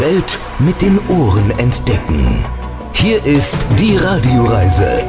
[0.00, 2.42] Welt mit den Ohren entdecken.
[2.94, 5.04] Hier ist die Radioreise.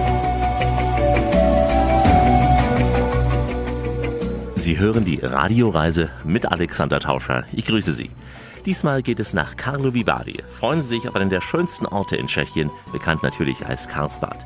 [4.56, 7.46] Sie hören die Radioreise mit Alexander Tauscher.
[7.54, 8.12] Ich grüße Sie.
[8.66, 10.43] Diesmal geht es nach Karlovy Vary.
[10.59, 14.45] Freuen Sie sich auf einen der schönsten Orte in Tschechien, bekannt natürlich als Karlsbad.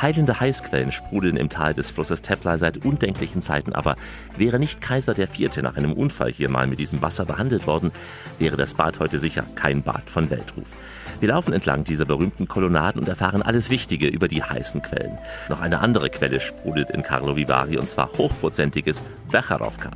[0.00, 3.96] Heilende Heißquellen sprudeln im Tal des Flusses Tepla seit undenklichen Zeiten, aber
[4.36, 5.62] wäre nicht Kaiser IV.
[5.62, 7.92] nach einem Unfall hier mal mit diesem Wasser behandelt worden,
[8.38, 10.72] wäre das Bad heute sicher kein Bad von Weltruf.
[11.20, 15.16] Wir laufen entlang dieser berühmten Kolonnaden und erfahren alles Wichtige über die heißen Quellen.
[15.48, 19.90] Noch eine andere Quelle sprudelt in Karlovy Vary und zwar hochprozentiges Becharovka.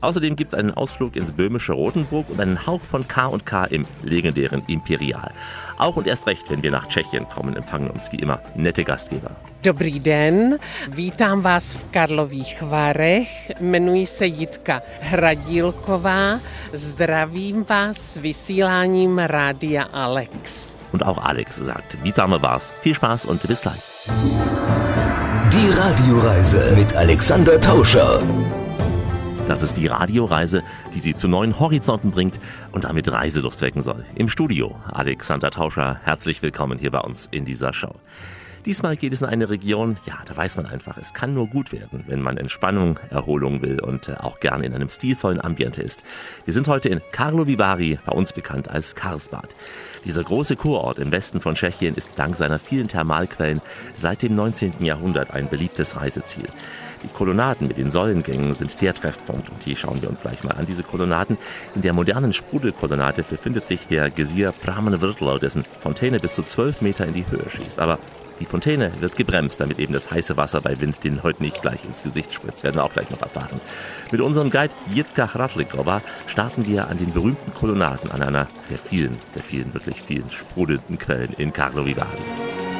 [0.00, 4.62] Außerdem gibt es einen Ausflug ins böhmische Rotenburg und einen Hauch von K&K im legendären
[4.66, 5.32] Imperial.
[5.78, 9.30] Auch und erst recht, wenn wir nach Tschechien kommen, empfangen uns wie immer nette Gastgeber.
[9.62, 16.40] Dobrý den, vítám vás v Karlových Varech, jmenuji se Jitka Hradílková,
[16.72, 20.76] zdravím vás vysíláním Rádia Alex.
[20.92, 23.82] Und auch Alex sagt, vítáme vás, viel Spaß und bis gleich.
[25.50, 28.22] Die Radioreise mit Alexander Tauscher.
[29.46, 30.62] Das ist die Radioreise,
[30.94, 32.40] die Sie zu neuen Horizonten bringt
[32.72, 34.02] und damit Reiselust wecken soll.
[34.14, 37.94] Im Studio Alexander Tauscher, herzlich willkommen hier bei uns in dieser Show.
[38.64, 41.72] Diesmal geht es in eine Region, ja, da weiß man einfach, es kann nur gut
[41.72, 46.04] werden, wenn man Entspannung, Erholung will und äh, auch gern in einem stilvollen Ambiente ist.
[46.46, 49.54] Wir sind heute in Karlovy Vary, bei uns bekannt als Karlsbad.
[50.06, 53.60] Dieser große Kurort im Westen von Tschechien ist dank seiner vielen Thermalquellen
[53.94, 54.82] seit dem 19.
[54.82, 56.48] Jahrhundert ein beliebtes Reiseziel.
[57.04, 60.52] Die Kolonnaden mit den Säulengängen sind der Treffpunkt und die schauen wir uns gleich mal
[60.52, 60.64] an.
[60.64, 61.36] Diese Kolonnaden.
[61.74, 64.98] In der modernen Sprudelkolonnade befindet sich der Geysir Pramen
[65.40, 67.78] dessen Fontäne bis zu 12 Meter in die Höhe schießt.
[67.78, 67.98] Aber
[68.40, 71.84] die Fontäne wird gebremst, damit eben das heiße Wasser bei Wind den heute nicht gleich
[71.84, 72.64] ins Gesicht spritzt.
[72.64, 73.60] Werden wir auch gleich noch erfahren.
[74.10, 79.18] Mit unserem Guide Jitka Hradlikova starten wir an den berühmten Kolonnaden, an einer der vielen,
[79.34, 82.73] der vielen, wirklich vielen sprudelnden Quellen in Karlovy Vary.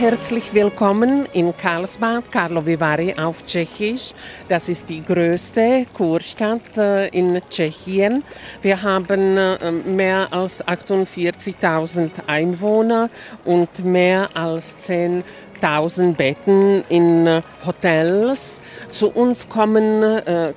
[0.00, 4.14] Herzlich willkommen in Karlsbad, Karlovy Vary auf Tschechisch.
[4.48, 8.24] Das ist die größte Kurstadt äh, in Tschechien.
[8.62, 13.10] Wir haben äh, mehr als 48.000 Einwohner
[13.44, 18.62] und mehr als 10.000 Betten in äh, Hotels.
[18.88, 20.02] Zu uns kommen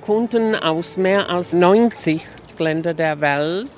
[0.00, 2.26] Kunden aus mehr als 90
[2.58, 3.68] Ländern der Welt.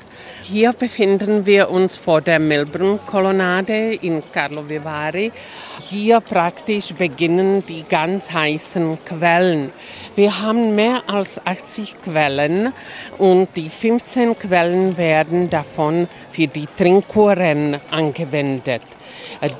[0.42, 5.32] Hier befinden wir uns vor der Melbourne-Kolonnade in Karlovy Vary.
[5.80, 9.72] Hier praktisch beginnen die ganz heißen Quellen.
[10.14, 12.72] Wir haben mehr als 80 Quellen
[13.18, 18.82] und die 15 Quellen werden davon für die Trinkuhren angewendet.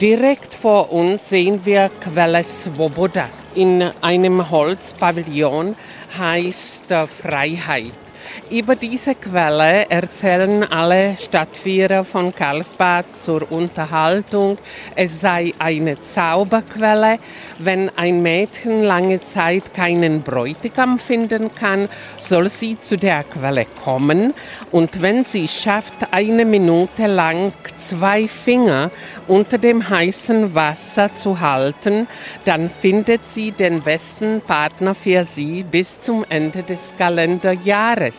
[0.01, 3.29] Direkt vor uns sehen wir Quelle Svoboda.
[3.55, 5.75] In einem Holzpavillon
[6.17, 8.06] heißt Freiheit.
[8.51, 14.57] Über diese Quelle erzählen alle Stadtführer von Karlsbad zur Unterhaltung,
[14.95, 17.19] es sei eine Zauberquelle.
[17.59, 21.89] Wenn ein Mädchen lange Zeit keinen Bräutigam finden kann,
[22.19, 24.35] soll sie zu der Quelle kommen
[24.71, 28.91] und wenn sie schafft, eine Minute lang zwei Finger
[29.27, 32.07] unter dem heißen Wasser zu halten,
[32.45, 38.16] dann findet sie den besten Partner für sie bis zum Ende des Kalenderjahres.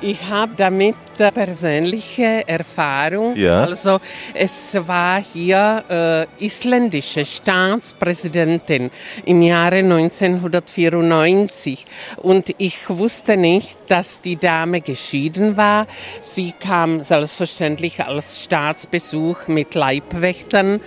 [0.00, 0.96] Ich habe damit
[1.30, 3.36] persönliche Erfahrung.
[3.36, 3.64] Ja.
[3.64, 4.00] Also
[4.32, 8.90] es war hier äh, isländische Staatspräsidentin
[9.26, 15.86] im Jahre 1994 und ich wusste nicht, dass die Dame geschieden war.
[16.22, 20.80] Sie kam selbstverständlich als Staatsbesuch mit Leibwächtern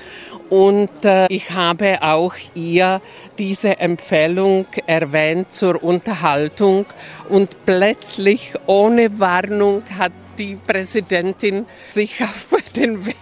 [0.54, 3.02] und äh, ich habe auch ihr
[3.40, 6.86] diese Empfehlung erwähnt zur Unterhaltung.
[7.28, 13.16] Und plötzlich ohne Warnung hat die Präsidentin sich auf den Weg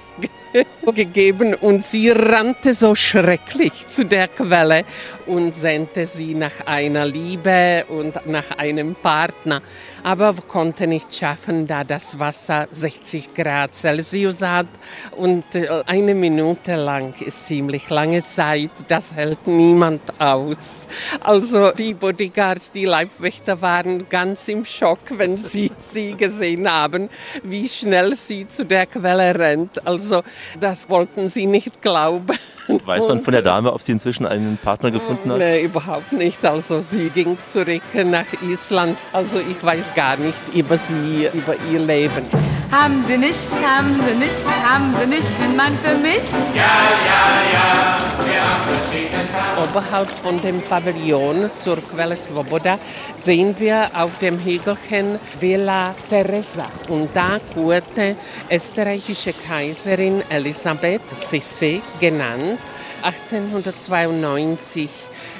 [0.94, 4.84] gegeben und sie rannte so schrecklich zu der Quelle
[5.26, 9.62] und sehnte sie nach einer Liebe und nach einem Partner,
[10.04, 14.68] aber konnte nicht schaffen, da das Wasser 60 Grad Celsius hat
[15.16, 20.88] und äh, eine Minute lang ist ziemlich lange Zeit, das hält niemand aus.
[21.20, 27.10] Also die Bodyguards, die Leibwächter waren ganz im Schock, wenn sie sie gesehen haben,
[27.44, 29.86] wie schnell sie zu der Quelle rennt.
[29.86, 30.24] Also
[30.60, 32.38] das wollten sie nicht glauben.
[32.86, 35.40] Weiß man von der Dame, ob sie inzwischen einen Partner gefunden hat?
[35.40, 36.44] Nein, überhaupt nicht.
[36.46, 38.98] Also sie ging zurück nach Island.
[39.12, 42.26] Also ich weiß gar nicht über sie, über ihr Leben.
[42.72, 44.32] Haben Sie nicht, haben Sie nicht,
[44.64, 46.24] haben Sie nicht einen Mann für mich?
[46.56, 49.70] Ja, ja, ja, wir haben verschiedenes haben.
[49.70, 52.80] Oberhalb von dem Pavillon zur Quelle Svoboda
[53.16, 56.72] sehen wir auf dem Hügelchen Villa Teresa.
[56.88, 58.16] Und da kurte
[58.50, 62.58] österreichische Kaiserin Elisabeth Sissi genannt
[63.04, 64.90] 1892.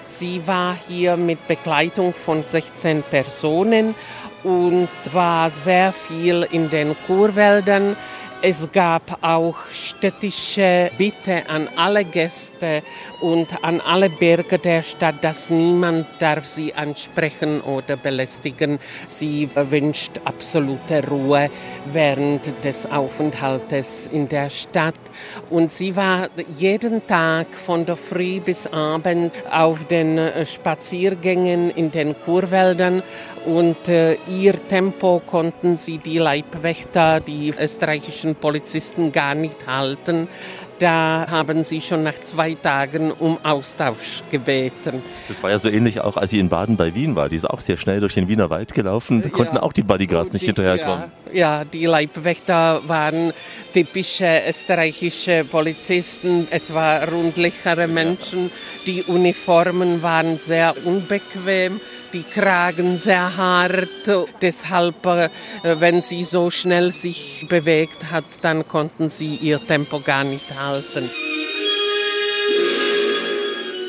[0.04, 3.96] Sie war hier mit Begleitung von 16 Personen
[4.44, 7.96] und war sehr viel in den Kurwäldern.
[8.44, 12.82] Es gab auch städtische Bitte an alle Gäste
[13.20, 18.80] und an alle Bürger der Stadt, dass niemand darf sie ansprechen oder belästigen.
[19.06, 21.52] Sie wünscht absolute Ruhe
[21.94, 24.96] während des Aufenthaltes in der Stadt.
[25.52, 32.16] Und sie war jeden Tag von der Früh bis Abend auf den Spaziergängen in den
[32.26, 33.04] Kurwäldern
[33.46, 40.28] und äh, ihr Tempo konnten sie die Leibwächter, die österreichischen Polizisten gar nicht halten.
[40.80, 45.04] Da haben sie schon nach zwei Tagen um Austausch gebeten.
[45.28, 47.30] Das war ja so ähnlich auch, als sie in Baden bei Wien war.
[47.30, 49.22] Die ist auch sehr schnell durch den Wiener Wald gelaufen.
[49.22, 49.62] Da konnten Ja.
[49.62, 51.12] auch die Bodyguards nicht hinterherkommen.
[51.32, 53.32] Ja, ja, die Leibwächter waren
[53.74, 58.50] typische österreichische Polizisten, etwa rundlichere Menschen.
[58.88, 61.80] Die Uniformen waren sehr unbequem.
[62.14, 63.88] Die Kragen sehr hart,
[64.42, 65.30] deshalb, äh,
[65.64, 71.10] wenn sie so schnell sich bewegt hat, dann konnten sie ihr Tempo gar nicht halten.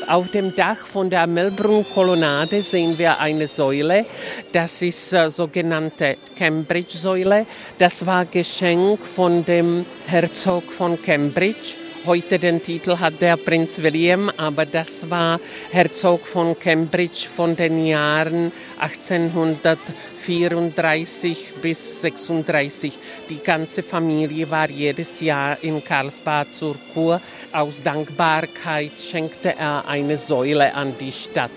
[0.07, 4.05] Auf dem Dach von der Melbrun-Kolonnade sehen wir eine Säule.
[4.51, 7.45] Das ist äh, sogenannte Cambridge-Säule.
[7.77, 11.75] Das war Geschenk von dem Herzog von Cambridge.
[12.05, 15.39] Heute den Titel hat der Prinz William, aber das war
[15.71, 22.99] Herzog von Cambridge von den Jahren 1834 bis 36.
[23.29, 27.21] Die ganze Familie war jedes Jahr in Karlsbad zur Kur.
[27.53, 31.51] Aus Dankbarkeit schenkte er eine Säule an die Stadt.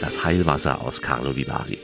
[0.00, 1.78] Das Heilwasser aus Carlo Vivari.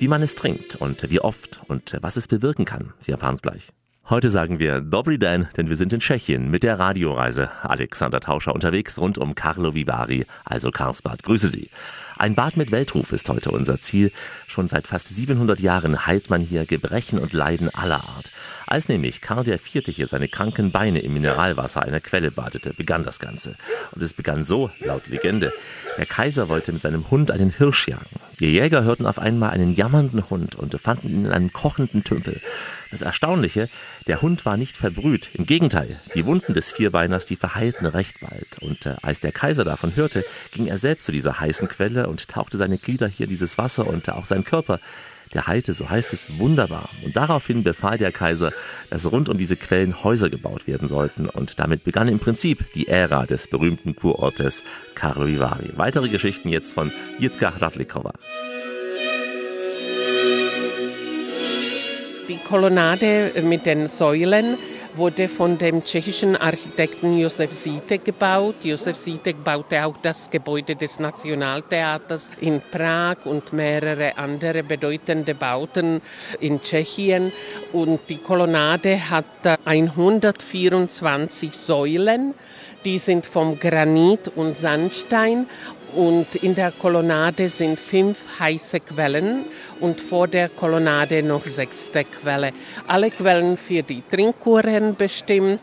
[0.00, 3.40] Wie man es trinkt und wie oft und was es bewirken kann, Sie erfahren es
[3.40, 3.68] gleich.
[4.10, 7.50] Heute sagen wir Dobry Dan, denn wir sind in Tschechien mit der Radioreise.
[7.62, 11.22] Alexander Tauscher unterwegs rund um Carlo Vivari, also Karlsbad.
[11.22, 11.70] Grüße Sie.
[12.16, 14.12] Ein Bad mit Weltruf ist heute unser Ziel.
[14.46, 18.30] Schon seit fast 700 Jahren heilt man hier Gebrechen und Leiden aller Art.
[18.66, 19.82] Als nämlich Karl IV.
[19.86, 23.56] hier seine kranken Beine im Mineralwasser einer Quelle badete, begann das Ganze.
[23.92, 25.52] Und es begann so, laut Legende.
[25.98, 28.20] Der Kaiser wollte mit seinem Hund einen Hirsch jagen.
[28.40, 32.40] Die Jäger hörten auf einmal einen jammernden Hund und fanden ihn in einem kochenden Tümpel.
[32.90, 33.68] Das Erstaunliche,
[34.06, 35.30] der Hund war nicht verbrüht.
[35.34, 38.58] Im Gegenteil, die Wunden des Vierbeiners, die verheilten recht bald.
[38.60, 42.28] Und äh, als der Kaiser davon hörte, ging er selbst zu dieser heißen Quelle und
[42.28, 44.78] tauchte seine Glieder hier dieses Wasser und auch sein Körper.
[45.32, 46.88] Der heilte, so heißt es, wunderbar.
[47.04, 48.52] Und daraufhin befahl der Kaiser,
[48.88, 51.28] dass rund um diese Quellen Häuser gebaut werden sollten.
[51.28, 54.62] Und damit begann im Prinzip die Ära des berühmten Kurortes
[54.94, 55.72] Karlo Vivari.
[55.74, 58.12] Weitere Geschichten jetzt von Jitka Radlikova.
[62.28, 64.56] Die Kolonnade mit den Säulen
[64.96, 68.56] wurde von dem tschechischen Architekten Josef Sitek gebaut.
[68.62, 76.00] Josef Sitek baute auch das Gebäude des Nationaltheaters in Prag und mehrere andere bedeutende Bauten
[76.40, 77.32] in Tschechien.
[77.72, 82.34] Und die Kolonnade hat äh, 124 Säulen.
[82.84, 85.46] Die sind vom Granit und Sandstein
[85.94, 89.44] und in der Kolonnade sind fünf heiße Quellen
[89.80, 92.52] und vor der Kolonnade noch sechste Quelle.
[92.86, 95.60] Alle Quellen für die Trinkuhren bestimmt.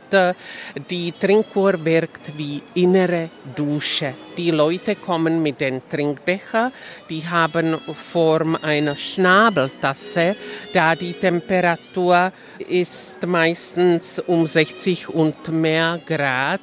[0.89, 4.13] Die Trinkur wirkt wie innere Dusche.
[4.38, 6.71] Die Leute kommen mit den Trinkbecher,
[7.09, 10.35] die haben Form einer Schnabeltasse,
[10.73, 12.31] da die Temperatur
[12.69, 16.61] ist meistens um 60 und mehr Grad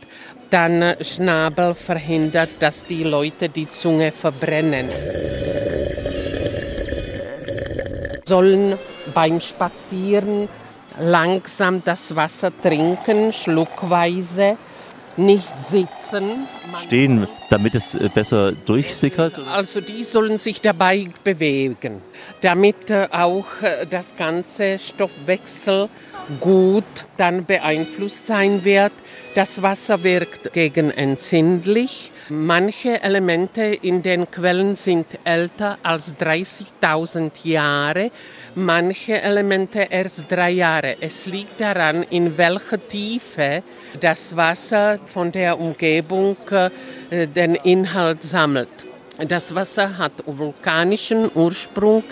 [0.51, 4.89] dann Schnabel verhindert, dass die Leute die Zunge verbrennen.
[8.25, 8.79] Sollen
[9.15, 10.49] beim Spazieren
[11.01, 14.57] langsam das Wasser trinken, schluckweise,
[15.19, 16.47] nicht sitzen.
[16.71, 19.39] Man Stehen, damit es äh, besser durchsickert?
[19.53, 22.03] also die sollen sich dabei bewegen,
[22.41, 25.89] damit äh, auch äh, das ganze Stoffwechsel
[26.41, 28.93] gut dann beeinflusst sein wird.
[29.35, 32.13] Das Wasser wirkt gegen entzündlich.
[32.31, 38.11] Manche Elemente in den Quellen sind älter als 30.000 Jahre,
[38.55, 40.97] manche Elemente erst drei Jahre.
[41.01, 43.63] Es liegt daran, in welcher Tiefe
[44.01, 48.88] das Wasser von der Umgebung äh, den Inhalt sammelt.
[49.27, 52.05] Das Wasser hat vulkanischen Ursprung.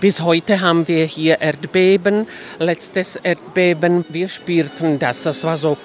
[0.00, 2.26] Bis heute haben wir hier Erdbeben.
[2.58, 5.24] Letztes Erdbeben, wir spürten das.
[5.24, 5.76] Das war so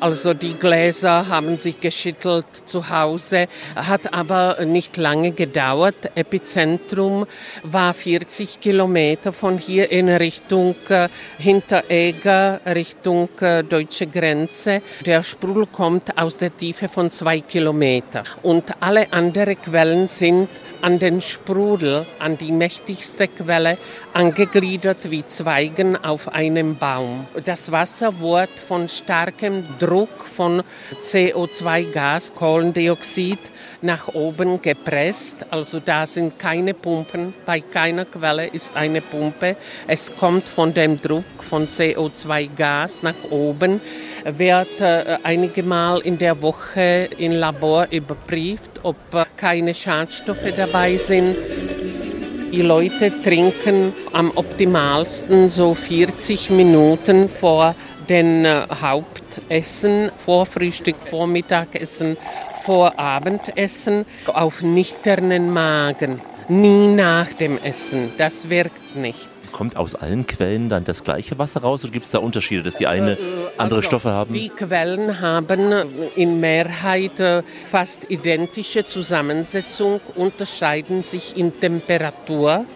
[0.00, 6.10] also die Gläser haben sich geschüttelt zu Hause, hat aber nicht lange gedauert.
[6.14, 7.26] Epizentrum
[7.62, 11.08] war 40 Kilometer von hier in Richtung äh,
[11.38, 14.82] Hinteregger, Richtung äh, deutsche Grenze.
[15.04, 20.48] Der Sprudel kommt aus der Tiefe von zwei Kilometern und alle anderen Quellen sind
[20.84, 23.78] an den Sprudel, an die mächtigste Quelle,
[24.12, 27.26] angegliedert wie Zweigen auf einem Baum.
[27.42, 30.62] Das Wasser wird von starkem Druck von
[31.02, 33.38] CO2-Gas, Kohlendioxid,
[33.84, 35.44] nach oben gepresst.
[35.50, 39.56] Also da sind keine Pumpen, bei keiner Quelle ist eine Pumpe.
[39.86, 43.80] Es kommt von dem Druck von CO2-Gas nach oben,
[44.24, 50.96] wird äh, einige Mal in der Woche im Labor überprüft, ob äh, keine Schadstoffe dabei
[50.96, 51.36] sind.
[52.52, 57.74] Die Leute trinken am optimalsten so 40 Minuten vor
[58.08, 62.16] dem äh, Hauptessen, vor Frühstück, vor Mittagessen,
[62.64, 66.20] vor Abendessen auf nüchternen Magen.
[66.48, 68.12] Nie nach dem Essen.
[68.18, 72.10] Das wirkt nicht kommt aus allen Quellen dann das gleiche Wasser raus oder gibt es
[72.10, 73.18] da Unterschiede, dass die eine äh,
[73.56, 74.34] andere also, Stoffe haben?
[74.34, 75.70] Die Quellen haben
[76.16, 82.66] in Mehrheit äh, fast identische Zusammensetzung, unterscheiden sich in Temperatur.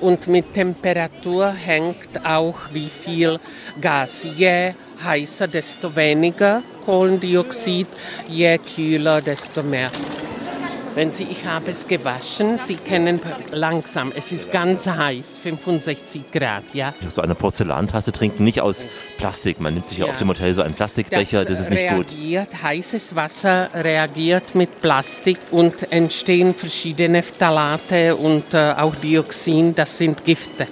[0.00, 3.38] Und mit Temperatur hängt auch, wie viel
[3.80, 4.26] Gas.
[4.36, 7.86] Je heißer, desto weniger Kohlendioxid,
[8.28, 9.90] je kühler, desto mehr.
[10.94, 13.18] Wenn Sie, ich habe es gewaschen, Sie kennen
[13.50, 16.94] langsam, es ist ganz heiß, 65 Grad, ja.
[17.08, 18.84] So eine Porzellantasse trinken, nicht aus
[19.18, 19.58] Plastik.
[19.58, 22.50] Man nimmt sich ja, auf dem Hotel so einen Plastikbecher, das, das ist nicht reagiert,
[22.50, 22.62] gut.
[22.62, 30.24] Heißes Wasser reagiert mit Plastik und entstehen verschiedene Phthalate und äh, auch Dioxin, das sind
[30.24, 30.68] Gifte.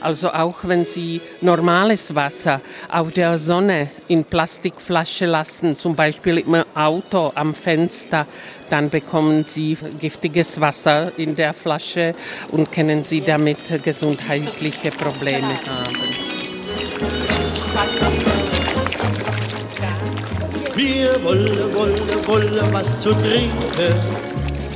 [0.00, 6.64] Also auch wenn Sie normales Wasser auf der Sonne in Plastikflasche lassen, zum Beispiel im
[6.74, 8.26] Auto am Fenster,
[8.70, 12.12] dann bekommen Sie giftiges Wasser in der Flasche
[12.50, 15.96] und können Sie damit gesundheitliche Probleme haben.
[20.74, 23.50] Wir wollen, wollen, wollen was zu trinken.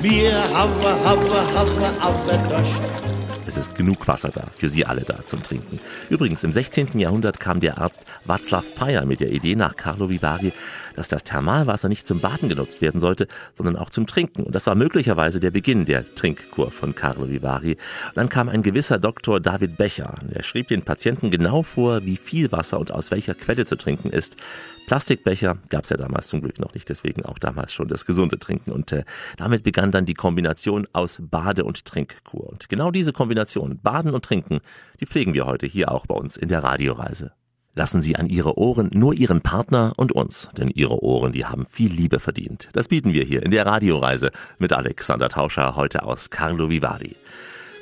[0.00, 3.21] Wir haben, haben, haben, haben Durst.
[3.52, 5.78] Es ist genug Wasser da, für Sie alle da zum Trinken.
[6.08, 6.98] Übrigens, im 16.
[6.98, 10.54] Jahrhundert kam der Arzt Václav Payer mit der Idee nach Carlo Vivari,
[10.96, 14.44] dass das Thermalwasser nicht zum Baden genutzt werden sollte, sondern auch zum Trinken.
[14.44, 17.72] Und das war möglicherweise der Beginn der Trinkkur von Carlo Vivari.
[17.72, 20.14] Und dann kam ein gewisser Doktor David Becher.
[20.34, 24.08] Der schrieb den Patienten genau vor, wie viel Wasser und aus welcher Quelle zu trinken
[24.08, 24.38] ist.
[24.86, 28.38] Plastikbecher gab es ja damals zum Glück noch nicht, deswegen auch damals schon das gesunde
[28.38, 28.72] Trinken.
[28.72, 29.04] Und äh,
[29.36, 32.48] damit begann dann die Kombination aus Bade- und Trinkkur.
[32.48, 34.60] Und genau diese Kombination, Baden und Trinken,
[35.00, 37.32] die pflegen wir heute hier auch bei uns in der Radioreise.
[37.74, 41.64] Lassen Sie an Ihre Ohren nur Ihren Partner und uns, denn Ihre Ohren, die haben
[41.64, 42.68] viel Liebe verdient.
[42.74, 47.16] Das bieten wir hier in der Radioreise mit Alexander Tauscher heute aus Carlo Vivari.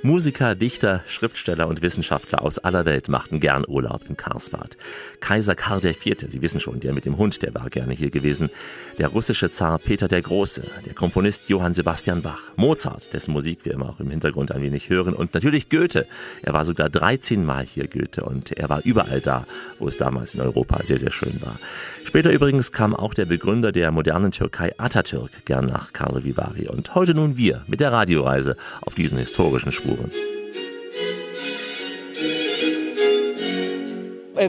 [0.03, 4.79] Musiker, Dichter, Schriftsteller und Wissenschaftler aus aller Welt machten gern Urlaub in Karlsbad.
[5.21, 8.49] Kaiser Karl IV., Sie wissen schon, der mit dem Hund, der war gerne hier gewesen.
[8.97, 13.75] Der russische Zar Peter der Große, der Komponist Johann Sebastian Bach, Mozart, dessen Musik wir
[13.75, 16.07] immer auch im Hintergrund ein wenig hören und natürlich Goethe.
[16.41, 19.47] Er war sogar 13 Mal hier Goethe und er war überall da,
[19.79, 21.59] wo es damals in Europa sehr, sehr schön war.
[22.05, 26.95] Später übrigens kam auch der Begründer der modernen Türkei Atatürk gern nach Karl Vivari und
[26.95, 29.90] heute nun wir mit der Radioreise auf diesen historischen Spuren.
[29.91, 30.11] Spuren.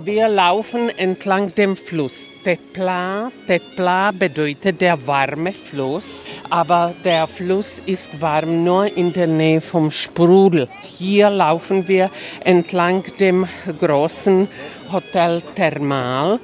[0.05, 2.29] Wir laufen entlang dem Fluss.
[2.45, 9.59] Tepla, Tepla bedeutet der warme Fluss, aber der Fluss ist warm nur in der Nähe
[9.59, 10.69] vom Sprudel.
[10.83, 12.09] Hier laufen wir
[12.45, 13.45] entlang dem
[13.79, 14.47] großen
[14.93, 16.39] Hotel Thermal.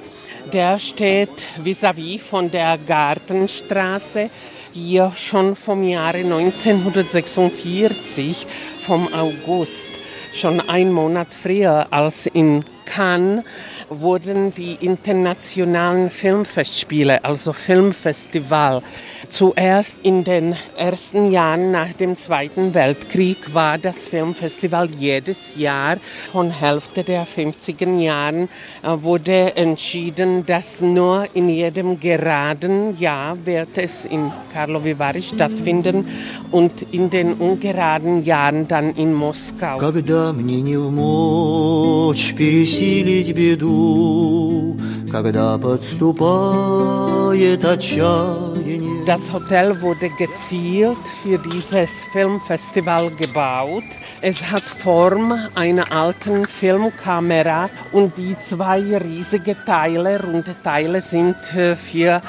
[0.52, 4.30] Der steht vis-à-vis -vis von der Gartenstraße
[4.72, 8.46] hier schon vom Jahre 1946,
[8.82, 9.88] vom August,
[10.34, 13.42] schon ein Monat früher als in Cannes
[13.90, 18.82] wurden die internationalen Filmfestspiele, also Filmfestival,
[19.29, 25.97] Zuerst in den ersten Jahren nach dem Zweiten Weltkrieg war das Filmfestival jedes Jahr.
[26.31, 28.49] Von Hälfte der 50er Jahren
[28.83, 36.07] äh, wurde entschieden, dass nur in jedem geraden Jahr wird es in Karlovy Vary stattfinden
[36.51, 39.77] und in den ungeraden Jahren dann in Moskau.
[39.77, 44.77] Когда мне не в мочь пересилить беду,
[45.11, 53.84] когда подступает отчаяние, das Hotel wurde gezielt für dieses Filmfestival gebaut.
[54.20, 61.74] Es hat Form einer alten Filmkamera und die zwei riesige Teile, runde Teile sind äh,
[61.74, 62.20] für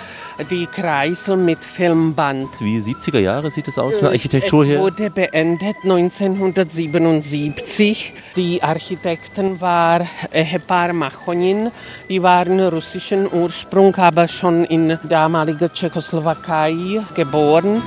[0.49, 2.49] die Kreisel mit Filmband.
[2.59, 4.79] Wie 70er Jahre sieht es aus von der Architektur es her?
[4.79, 8.13] wurde beendet 1977.
[8.35, 11.71] Die Architekten war Ehepaar Machonin.
[12.07, 17.81] Die waren russischen Ursprung, aber schon in damaliger Tschechoslowakei geboren.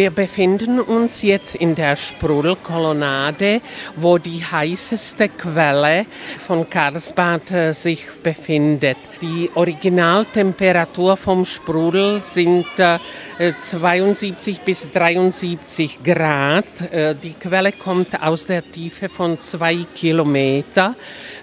[0.00, 3.60] Wir befinden uns jetzt in der Sprudelkolonnade,
[3.96, 6.06] wo die heißeste Quelle
[6.46, 8.96] von Karlsbad äh, sich befindet.
[9.20, 16.80] Die Originaltemperatur vom Sprudel sind äh, 72 bis 73 Grad.
[16.90, 20.96] Äh, die Quelle kommt aus der Tiefe von zwei Kilometer.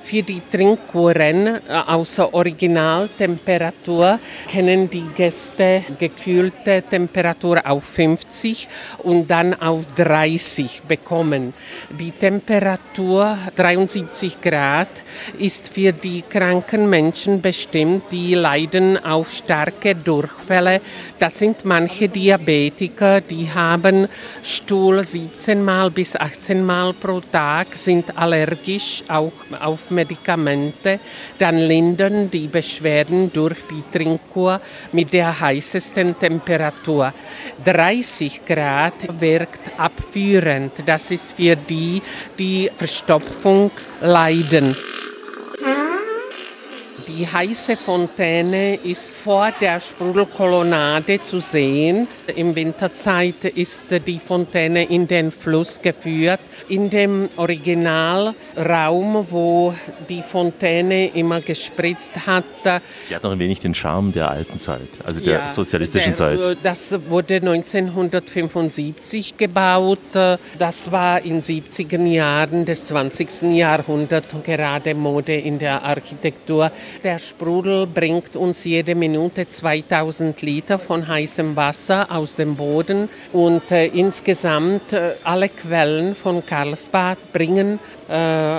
[0.08, 9.54] Für die Trinkuhren äh, außer Originaltemperatur kennen die Gäste gekühlte Temperatur auf 50 und dann
[9.54, 11.54] auf 30 bekommen.
[11.90, 14.88] Die Temperatur 73 Grad
[15.40, 20.80] ist für die kranken Menschen bestimmt, die leiden auf starke Durchfälle.
[21.20, 24.08] Das sind manche Diabetiker, die haben
[24.42, 31.00] Stuhl 17 Mal bis 18 Mal pro Tag, sind allergisch auch auf Medikamente,
[31.38, 34.62] dann lindern die Beschwerden durch die Trinkkur
[34.92, 37.14] mit der heißesten Temperatur.
[37.66, 40.72] 30 Grad wirkt abführend.
[40.86, 42.02] Das ist für die,
[42.38, 44.76] die Verstopfung leiden.
[47.08, 52.06] Die heiße Fontäne ist vor der Sprudelkolonnade zu sehen.
[52.36, 56.42] Im Winterzeit ist die Fontäne in den Fluss geführt.
[56.68, 59.74] In dem Originalraum, wo
[60.10, 62.44] die Fontäne immer gespritzt hat,
[63.08, 66.18] Sie hat noch ein wenig den Charme der alten Zeit, also der ja, sozialistischen der-
[66.18, 66.58] Zeit.
[66.62, 70.00] Das wurde 1975 gebaut.
[70.60, 73.56] Das war in 70er Jahren des 20.
[73.56, 76.70] Jahrhunderts gerade Mode in der Architektur.
[77.04, 83.72] Der Sprudel bringt uns jede Minute 2000 Liter von heißem Wasser aus dem Boden und
[83.72, 87.80] äh, insgesamt äh, alle Quellen von Karlsbad bringen
[88.10, 88.14] äh,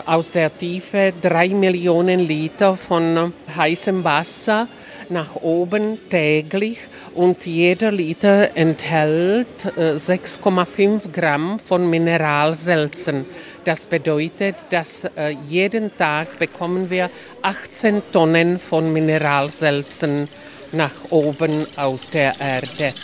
[0.06, 4.68] aus der Tiefe drei Millionen Liter von heißem Wasser
[5.10, 6.80] nach oben täglich
[7.14, 13.24] und jeder Liter enthält äh, 6,5 Gramm von Mineralsalzen.
[13.68, 17.10] Das bedeutet, dass äh, jeden Tag bekommen wir
[17.42, 20.26] 18 Tonnen von Mineralsalzen
[20.72, 22.94] nach oben aus der Erde.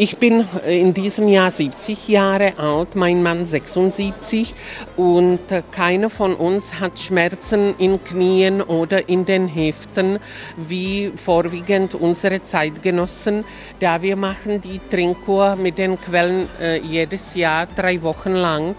[0.00, 4.54] Ich bin äh, in diesem Jahr 70 Jahre alt, mein Mann 76
[4.96, 10.20] und äh, keiner von uns hat Schmerzen in Knien oder in den Hüften
[10.56, 13.44] wie vorwiegend unsere Zeitgenossen,
[13.80, 18.76] da wir machen die Trinkkur mit den Quellen äh, jedes Jahr drei Wochen lang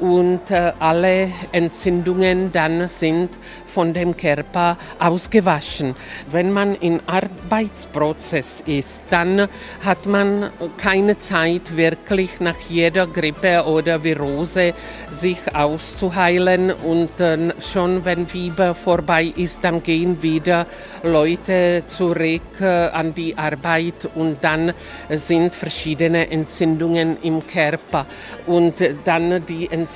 [0.00, 3.30] und äh, alle Entzündungen dann sind
[3.78, 5.94] von dem Körper ausgewaschen.
[6.32, 9.48] Wenn man im Arbeitsprozess ist, dann
[9.84, 14.74] hat man keine Zeit, wirklich nach jeder Grippe oder Virose
[15.12, 16.72] sich auszuheilen.
[16.72, 20.66] Und äh, schon wenn Fieber vorbei ist, dann gehen wieder
[21.02, 24.72] Leute zurück äh, an die Arbeit und dann
[25.10, 28.06] sind verschiedene Entzündungen im Körper.
[28.46, 29.87] Und dann die Entzündungen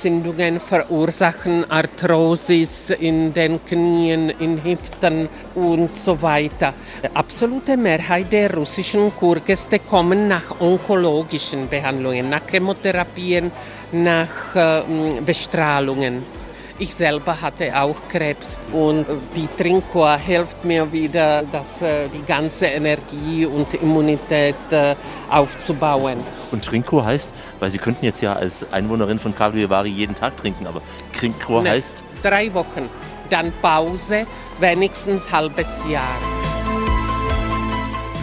[0.59, 6.73] verursachen Arthrosis in den Knien, in Hüften und so weiter.
[7.03, 13.51] Die absolute Mehrheit der russischen Kurgäste kommen nach onkologischen Behandlungen, nach Chemotherapien,
[13.91, 14.83] nach äh,
[15.25, 16.42] Bestrahlungen.
[16.79, 19.05] Ich selber hatte auch Krebs und
[19.35, 24.95] die Trinkkur hilft mir wieder, das, äh, die ganze Energie und Immunität äh,
[25.29, 26.17] aufzubauen.
[26.51, 30.35] Und Trinkkur heißt, weil Sie könnten jetzt ja als Einwohnerin von Karlovy Vary jeden Tag
[30.37, 30.81] trinken, aber
[31.17, 32.89] Trinkkur Ne, heißt, Drei Wochen,
[33.29, 34.25] dann Pause,
[34.59, 36.17] wenigstens halbes Jahr.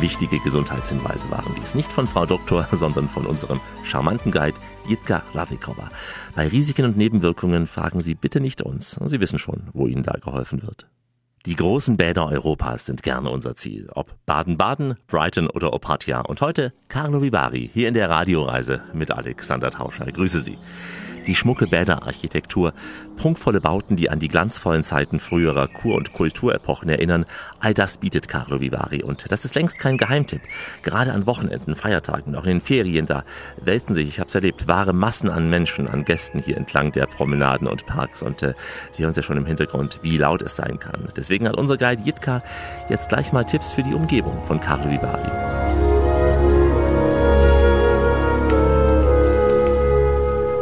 [0.01, 1.75] Wichtige Gesundheitshinweise waren dies.
[1.75, 5.91] Nicht von Frau Doktor, sondern von unserem charmanten Guide Jitka Ravikova.
[6.35, 8.99] Bei Risiken und Nebenwirkungen fragen Sie bitte nicht uns.
[9.05, 10.87] Sie wissen schon, wo Ihnen da geholfen wird.
[11.47, 13.89] Die großen Bäder Europas sind gerne unser Ziel.
[13.95, 16.21] Ob Baden-Baden, Brighton oder Opatia.
[16.21, 20.07] Und heute Karlovy Vary hier in der Radioreise mit Alexander Tauscher.
[20.07, 20.59] Ich grüße Sie.
[21.31, 22.73] Die schmucke Bäderarchitektur,
[23.15, 27.25] prunkvolle Bauten, die an die glanzvollen Zeiten früherer Kur- und Kulturepochen erinnern,
[27.61, 29.05] all das bietet Carlo Vivari.
[29.05, 30.41] Und das ist längst kein Geheimtipp.
[30.83, 33.23] Gerade an Wochenenden, Feiertagen, auch in den Ferien, da
[33.63, 37.07] wälzen sich, ich habe es erlebt, wahre Massen an Menschen, an Gästen hier entlang der
[37.07, 38.25] Promenaden und Parks.
[38.25, 38.55] Und äh,
[38.91, 41.07] Sie hören es ja schon im Hintergrund, wie laut es sein kann.
[41.17, 42.43] Deswegen hat unser Guide Jitka
[42.89, 45.90] jetzt gleich mal Tipps für die Umgebung von Carlo Vivari.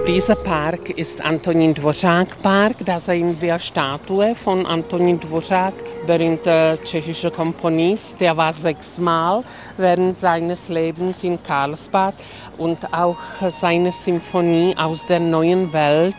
[0.09, 2.77] Dieser Park ist Antonin Dvořák Park.
[2.83, 5.75] Da sehen wir Statue von Antonin Dvořák,
[6.07, 8.19] berühmter tschechischer Komponist.
[8.19, 9.45] Der war sechsmal
[9.77, 12.15] während seines Lebens in Karlsbad
[12.57, 13.19] und auch
[13.51, 16.17] seine Symphonie aus der neuen Welt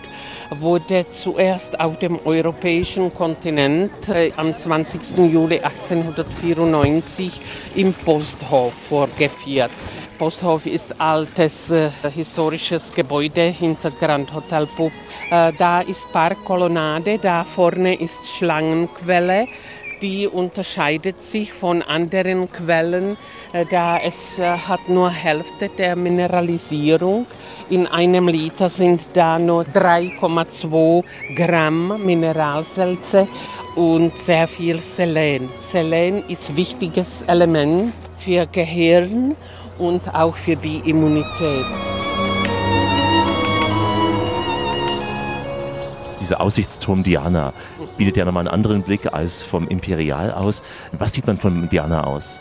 [0.59, 5.31] wurde zuerst auf dem europäischen Kontinent äh, am 20.
[5.31, 7.41] Juli 1894
[7.73, 9.71] im Posthof vorgeführt.
[10.19, 14.91] Posthof ist altes äh, historisches Gebäude hinter Grand Hotel Pup.
[15.31, 19.47] Äh, da ist Parkkolonnade, da vorne ist Schlangenquelle.
[20.01, 23.15] Die unterscheidet sich von anderen Quellen,
[23.53, 27.25] äh, da es äh, hat nur Hälfte der Mineralisierung.
[27.69, 31.03] In einem Liter sind da nur 3,2
[31.33, 33.25] Gramm Mineralsalze
[33.75, 35.49] und sehr viel Selen.
[35.55, 39.37] Selen ist wichtiges Element für Gehirn
[39.79, 41.65] und auch für die Immunität.
[46.21, 47.53] Dieser Aussichtsturm Diana
[47.97, 50.61] bietet ja nochmal einen anderen Blick als vom Imperial aus.
[50.91, 52.39] Was sieht man von Diana aus?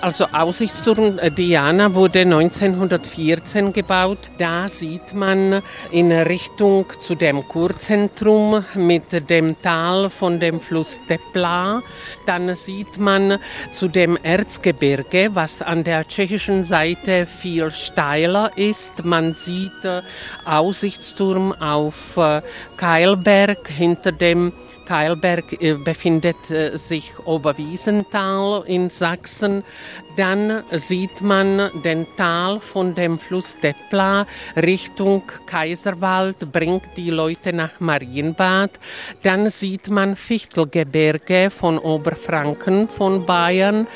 [0.00, 4.18] Also Aussichtsturm Diana wurde 1914 gebaut.
[4.38, 11.82] Da sieht man in Richtung zu dem Kurzentrum mit dem Tal von dem Fluss Tepla.
[12.26, 13.38] Dann sieht man
[13.72, 19.04] zu dem Erzgebirge, was an der tschechischen Seite viel steiler ist.
[19.04, 19.72] Man sieht
[20.44, 22.18] Aussichtsturm auf
[22.76, 24.52] Keilberg hinter dem
[24.84, 29.64] Keilberg äh, befindet äh, sich Oberwiesental in Sachsen.
[30.16, 37.80] Dann sieht man den Tal von dem Fluss Depla Richtung Kaiserwald, bringt die Leute nach
[37.80, 38.70] Marienbad.
[39.22, 43.88] Dann sieht man Fichtelgebirge von Oberfranken von Bayern.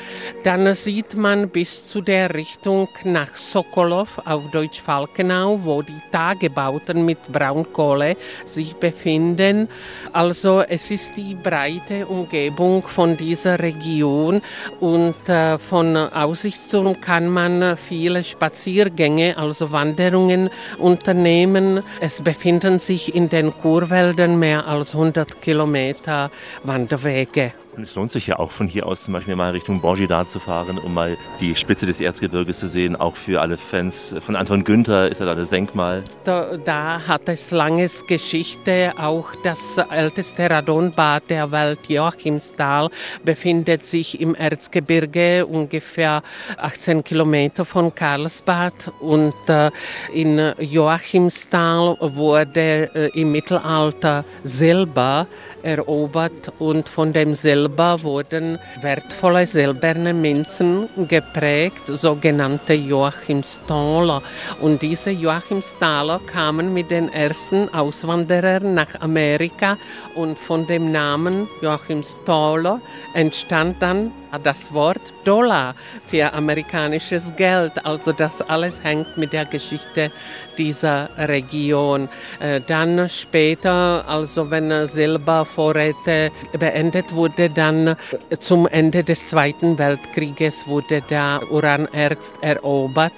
[0.43, 7.05] Dann sieht man bis zu der Richtung nach Sokolov auf Deutsch Falkenau, wo die Tagebauten
[7.05, 9.69] mit Braunkohle sich befinden.
[10.11, 14.41] Also es ist die breite Umgebung von dieser Region
[14.79, 21.83] und äh, von Aussichtsturm kann man viele Spaziergänge, also Wanderungen unternehmen.
[21.99, 26.31] Es befinden sich in den Kurwäldern mehr als 100 Kilometer
[26.63, 27.53] Wanderwege.
[27.79, 30.41] Und es lohnt sich ja auch von hier aus zum Beispiel mal Richtung Borgida zu
[30.41, 32.97] fahren, um mal die Spitze des Erzgebirges zu sehen.
[32.97, 36.03] Auch für alle Fans von Anton Günther ist ja da das Denkmal.
[36.25, 38.91] Da, da hat es langes Geschichte.
[38.97, 42.89] Auch das älteste Radonbad der Welt, Joachimsthal,
[43.23, 46.21] befindet sich im Erzgebirge, ungefähr
[46.57, 48.91] 18 Kilometer von Karlsbad.
[48.99, 49.71] Und äh,
[50.11, 55.27] in Joachimsthal wurde äh, im Mittelalter Silber
[55.63, 64.21] erobert und von dem Silber wurden wertvolle silberne Münzen geprägt, sogenannte Joachimsthaler.
[64.61, 69.77] Und diese Joachimsthaler kamen mit den ersten Auswanderern nach Amerika
[70.15, 72.81] und von dem Namen Joachimsthaler
[73.13, 77.85] entstand dann das Wort Dollar für amerikanisches Geld.
[77.85, 80.11] Also das alles hängt mit der Geschichte
[80.57, 82.09] dieser Region.
[82.39, 87.95] Äh, dann später, also wenn Silbervorräte beendet wurde, dann
[88.39, 93.13] zum Ende des Zweiten Weltkrieges wurde der Uranerz erobert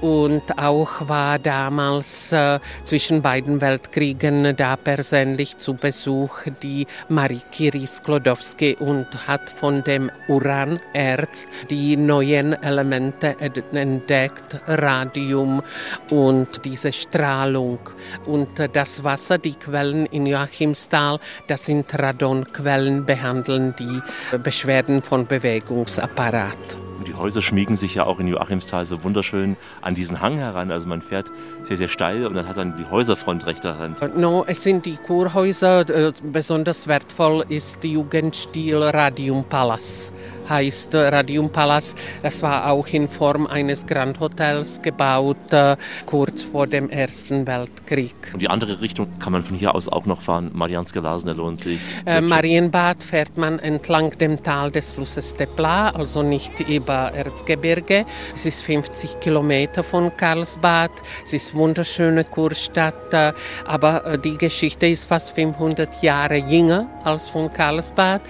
[0.00, 7.86] und auch war damals äh, zwischen beiden Weltkriegen da persönlich zu Besuch die Marie Curie
[7.86, 13.36] Sklodowski und hat von dem Uranerz die neuen Elemente
[13.72, 15.62] entdeckt, Radium
[16.10, 17.78] und diese Strahlung.
[18.26, 24.00] Und das Wasser, die Quellen in Joachimsthal, das sind Radonquellen, behandeln die
[24.38, 26.87] Beschwerden von Bewegungsapparat.
[26.98, 30.70] Und die Häuser schmiegen sich ja auch in Joachimsthal so wunderschön an diesen Hang heran.
[30.70, 31.30] Also man fährt
[31.64, 34.16] sehr, sehr steil und dann hat dann die Häuserfront rechter Hand.
[34.16, 35.84] No, es sind die Kurhäuser.
[36.24, 40.12] Besonders wertvoll ist die Jugendstil Radium Palace
[40.48, 41.98] heißt Radiumpalast.
[42.22, 48.14] Das war auch in Form eines Grand Hotels gebaut, äh, kurz vor dem Ersten Weltkrieg.
[48.32, 50.50] Und die andere Richtung kann man von hier aus auch noch fahren.
[50.52, 51.80] Marianske Lasne lohnt sich.
[52.06, 58.04] Äh, Marienbad fährt man entlang dem Tal des Flusses Tepla, also nicht über Erzgebirge.
[58.34, 60.90] Es ist 50 Kilometer von Karlsbad.
[61.24, 63.32] Es ist wunderschöne Kurstadt, äh,
[63.66, 68.22] aber äh, die Geschichte ist fast 500 Jahre jünger als von Karlsbad.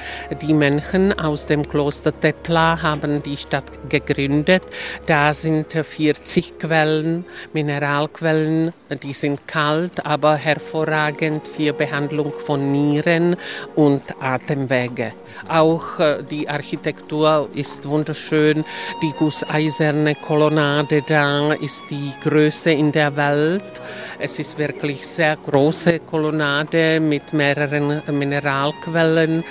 [0.42, 4.62] Die Mönchen aus dem Kloster Tepla haben die Stadt gegründet.
[5.06, 13.36] Da sind 40 Quellen, Mineralquellen, die sind kalt, aber hervorragend für Behandlung von Nieren
[13.74, 15.12] und Atemwege.
[15.48, 18.64] Auch äh, die Architektur ist wunderschön.
[19.02, 23.80] Die gusseiserne Kolonnade da ist die größte in der Welt.
[24.18, 29.44] Es ist wirklich sehr große Kolonnade mit mehreren Mineralquellen.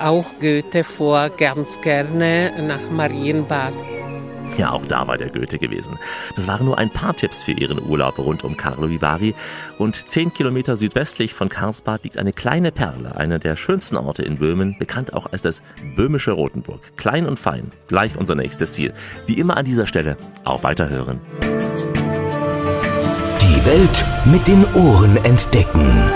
[0.00, 3.74] Auch Goethe fuhr ganz gerne nach Marienbad.
[4.58, 5.98] Ja, auch da war der Goethe gewesen.
[6.36, 9.34] Das waren nur ein paar Tipps für Ihren Urlaub rund um Carlo Vivari.
[9.78, 14.38] Rund 10 Kilometer südwestlich von Karlsbad liegt eine kleine Perle, einer der schönsten Orte in
[14.38, 15.62] Böhmen, bekannt auch als das
[15.96, 16.80] böhmische Rotenburg.
[16.96, 18.92] Klein und fein, gleich unser nächstes Ziel.
[19.26, 21.20] Wie immer an dieser Stelle, auf Weiterhören.
[23.40, 26.10] Die Welt mit den Ohren entdecken.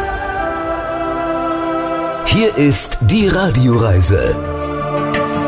[2.26, 4.36] Hier ist die Radioreise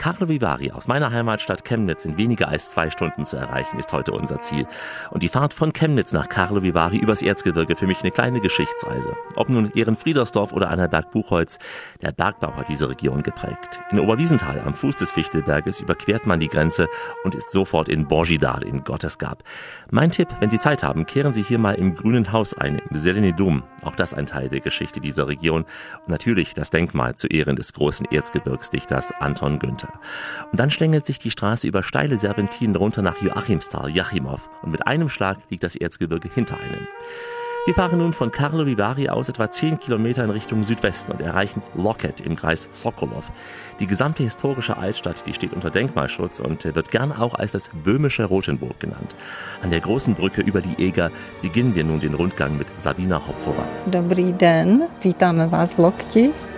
[0.00, 4.12] Carlo Vivari aus meiner Heimatstadt Chemnitz in weniger als zwei Stunden zu erreichen, ist heute
[4.12, 4.66] unser Ziel.
[5.10, 9.14] Und die Fahrt von Chemnitz nach Carlo Vivari übers Erzgebirge für mich eine kleine Geschichtsreise.
[9.36, 11.58] Ob nun Ehrenfriedersdorf oder Annaberg-Buchholz,
[12.00, 13.82] der Bergbau hat diese Region geprägt.
[13.90, 16.88] In Oberwiesenthal am Fuß des Fichtelberges überquert man die Grenze
[17.24, 19.42] und ist sofort in Borgidal in Gottesgab.
[19.90, 22.96] Mein Tipp, wenn Sie Zeit haben, kehren Sie hier mal im Grünen Haus ein, im
[22.96, 23.64] Selenidum.
[23.82, 25.66] Auch das ein Teil der Geschichte dieser Region.
[26.06, 29.89] Und natürlich das Denkmal zu Ehren des großen Erzgebirgsdichters Anton Günther.
[30.50, 34.48] Und dann schlängelt sich die Straße über steile Serpentinen runter nach Joachimsthal, Jachimov.
[34.62, 36.86] Und mit einem Schlag liegt das Erzgebirge hinter einem.
[37.66, 41.62] Wir fahren nun von Karlo Vivari aus etwa 10 Kilometer in Richtung Südwesten und erreichen
[41.74, 43.30] Loket im Kreis Sokolov.
[43.80, 48.24] Die gesamte historische Altstadt, die steht unter Denkmalschutz und wird gern auch als das böhmische
[48.24, 49.14] Rotenburg genannt.
[49.62, 51.10] An der großen Brücke über die Eger
[51.42, 53.66] beginnen wir nun den Rundgang mit Sabina Hopfova.
[53.90, 56.49] Dobrý den, vítáme vás v Lokti.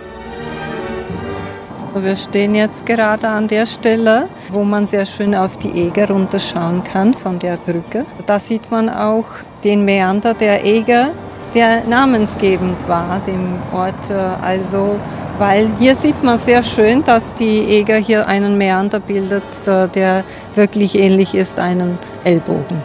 [1.95, 6.83] Wir stehen jetzt gerade an der Stelle, wo man sehr schön auf die Eger runterschauen
[6.83, 8.05] kann von der Brücke.
[8.25, 9.25] Da sieht man auch
[9.63, 11.11] den Meander der Eger,
[11.53, 14.11] der namensgebend war dem Ort.
[14.41, 14.95] Also,
[15.37, 20.23] weil hier sieht man sehr schön, dass die Eger hier einen Meander bildet, der
[20.55, 22.81] wirklich ähnlich ist einem Ellbogen.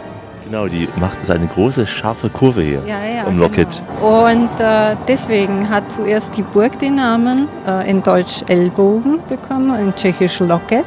[0.49, 3.83] Genau, die macht so eine große, scharfe Kurve hier ja, ja, um Locket.
[3.99, 4.25] Genau.
[4.25, 9.93] Und äh, deswegen hat zuerst die Burg den Namen äh, in Deutsch Ellbogen bekommen, in
[9.93, 10.85] Tschechisch Locket,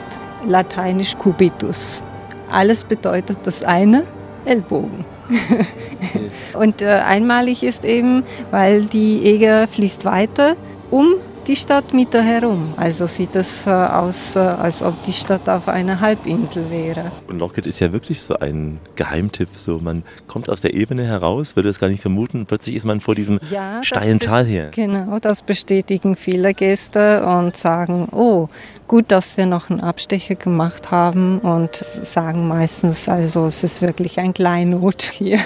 [0.49, 2.03] Lateinisch Cubitus.
[2.51, 4.03] Alles bedeutet das eine,
[4.47, 5.05] Ellbogen.
[6.59, 10.57] Und äh, einmalig ist eben, weil die Eger fließt weiter
[10.91, 11.15] um
[11.47, 12.75] die Stadtmitte herum.
[12.77, 17.11] Also sieht es äh, aus, äh, als ob die Stadt auf einer Halbinsel wäre.
[17.29, 19.49] Und Locket ist ja wirklich so ein Geheimtipp.
[19.55, 22.47] So, man kommt aus der Ebene heraus, würde es gar nicht vermuten.
[22.47, 24.71] Plötzlich ist man vor diesem ja, steilen Tal her.
[24.73, 28.49] Genau, das bestätigen viele Gäste und sagen, oh,
[28.93, 34.21] gut, dass wir noch einen Abstecher gemacht haben und sagen meistens, also es ist wirklich
[34.21, 35.39] ein Kleinod hier.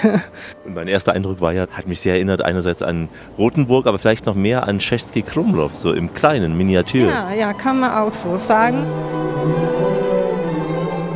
[0.65, 3.07] Und mein erster Eindruck war ja, hat mich sehr erinnert einerseits an
[3.37, 7.07] Rotenburg, aber vielleicht noch mehr an Czeski Krumlov, so im kleinen Miniatur.
[7.07, 8.85] Ja, ja, kann man auch so sagen.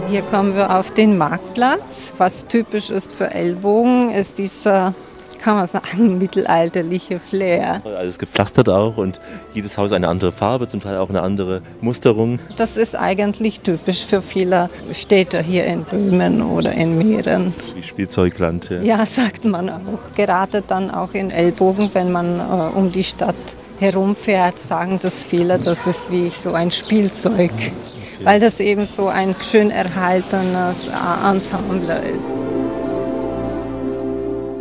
[0.10, 2.13] Hier kommen wir auf den Marktplatz.
[2.17, 4.94] Was typisch ist für Ellbogen, ist dieser
[5.42, 7.82] kann man sagen, mittelalterliche Flair.
[7.84, 9.20] Alles gepflastert auch und
[9.54, 12.40] jedes Haus eine andere Farbe, zum Teil auch eine andere Musterung.
[12.58, 17.54] Das ist eigentlich typisch für viele Städte hier in Böhmen oder in Mähren.
[17.76, 18.70] Wie Spielzeugland.
[18.70, 18.82] Ja.
[18.82, 20.16] ja, sagt man auch.
[20.16, 23.36] Gerade dann auch in Ellbogen, wenn man äh, um die Stadt
[23.80, 27.52] herumfährt, sagen das viele, das ist wie so ein Spielzeug.
[27.52, 27.74] Okay.
[28.24, 30.88] Weil das eben so ein schön erhaltenes
[31.28, 32.51] Ensemble ist.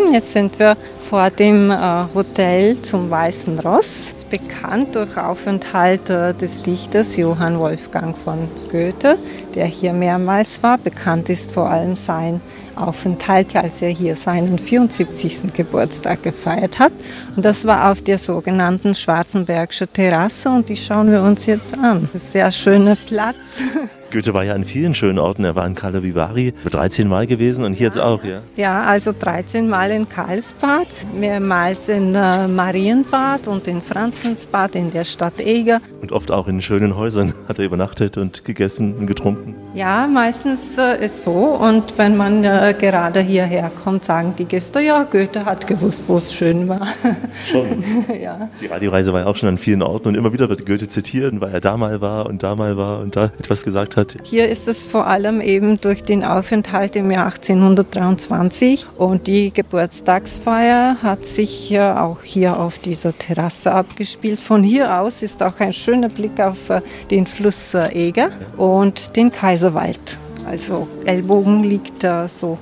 [0.09, 6.63] Jetzt sind wir vor dem äh, Hotel zum Weißen Ross, bekannt durch Aufenthalt äh, des
[6.63, 9.19] Dichters Johann Wolfgang von Goethe,
[9.55, 10.79] der hier mehrmals war.
[10.79, 12.41] Bekannt ist vor allem sein
[12.75, 15.53] Aufenthalt, als er hier seinen 74.
[15.55, 16.93] Geburtstag gefeiert hat.
[17.37, 22.09] Und das war auf der sogenannten Schwarzenbergsche Terrasse und die schauen wir uns jetzt an.
[22.15, 23.59] Sehr schöner Platz.
[24.11, 25.45] Goethe war ja an vielen schönen Orten.
[25.45, 28.43] Er war in Carlo Vivari 13 Mal gewesen und hier jetzt auch, ja?
[28.57, 35.05] Ja, also 13 Mal in Karlsbad, mehrmals in äh, Marienbad und in Franzensbad in der
[35.05, 35.81] Stadt Eger.
[36.01, 39.55] Und oft auch in schönen Häusern hat er übernachtet und gegessen und getrunken.
[39.75, 41.31] Ja, meistens äh, ist so.
[41.31, 46.17] Und wenn man äh, gerade hierher kommt, sagen die Gäste, ja, Goethe hat gewusst, wo
[46.17, 46.87] es schön war.
[47.51, 47.85] Schon.
[48.21, 48.49] ja.
[48.61, 51.41] Die Radioreise war ja auch schon an vielen Orten und immer wieder wird Goethe zitiert,
[51.41, 54.00] weil er da mal war und da mal war und da etwas gesagt hat.
[54.25, 60.97] Hier ist es vor allem eben durch den Aufenthalt im Jahr 1823 und die Geburtstagsfeier
[61.03, 64.39] hat sich ja auch hier auf dieser Terrasse abgespielt.
[64.39, 69.17] Von hier aus ist auch ein schöner Blick auf äh, den Fluss äh, Eger und
[69.17, 70.19] den Kaiserwald.
[70.47, 72.59] Also Ellbogen liegt da so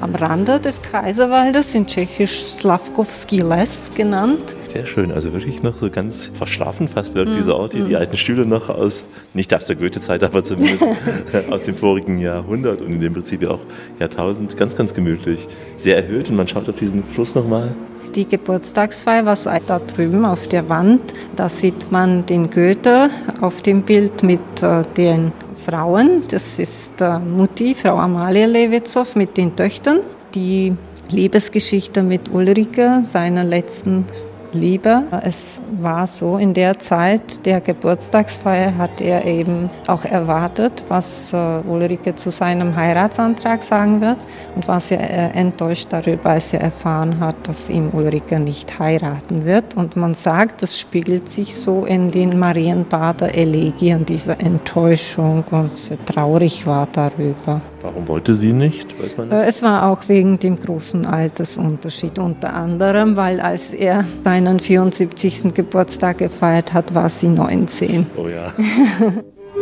[0.00, 4.56] am Rande des Kaiserwaldes, in Tschechisch Slavkovski Les genannt.
[4.72, 7.84] Sehr schön, also wirklich noch so ganz verschlafen fast wird dieser Ort hier.
[7.84, 10.84] Die alten Stühle noch aus, nicht aus der Goethe-Zeit, aber zumindest
[11.50, 13.60] aus dem vorigen Jahrhundert und in dem Prinzip ja auch
[13.98, 14.54] Jahrtausend.
[14.58, 15.48] Ganz, ganz gemütlich.
[15.78, 17.74] Sehr erhöht und man schaut auf diesen Fluss nochmal.
[18.14, 21.00] Die Geburtstagsfeier, was da drüben auf der Wand,
[21.36, 23.08] da sieht man den Goethe
[23.40, 25.32] auf dem Bild mit äh, den
[25.64, 26.24] Frauen.
[26.30, 30.00] Das ist äh, Mutti, Frau Amalia Lewitzow mit den Töchtern.
[30.34, 30.74] Die
[31.10, 34.04] Liebesgeschichte mit Ulrike, seiner letzten
[34.52, 35.04] Liebe.
[35.22, 41.36] Es war so, in der Zeit der Geburtstagsfeier hat er eben auch erwartet, was äh,
[41.36, 44.18] Ulrike zu seinem Heiratsantrag sagen wird
[44.54, 49.44] und war sehr äh, enttäuscht darüber, als er erfahren hat, dass ihm Ulrike nicht heiraten
[49.44, 49.76] wird.
[49.76, 56.04] Und man sagt, das spiegelt sich so in den Marienbader Elegien, diese Enttäuschung und sehr
[56.04, 57.60] traurig war darüber.
[57.80, 59.00] Warum wollte sie nicht?
[59.00, 59.42] Weiß man das?
[59.44, 65.54] Äh, Es war auch wegen dem großen Altersunterschied, unter anderem, weil als er seinen 74.
[65.54, 68.06] Geburtstag gefeiert hat, war sie 19.
[68.16, 68.52] Oh ja.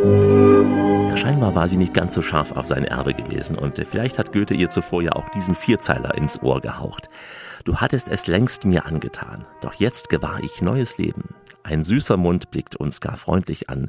[0.05, 4.33] Ja, scheinbar war sie nicht ganz so scharf auf sein Erbe gewesen und vielleicht hat
[4.33, 7.09] Goethe ihr zuvor ja auch diesen Vierzeiler ins Ohr gehaucht.
[7.65, 11.35] Du hattest es längst mir angetan, doch jetzt gewahr ich neues Leben.
[11.63, 13.89] Ein süßer Mund blickt uns gar freundlich an,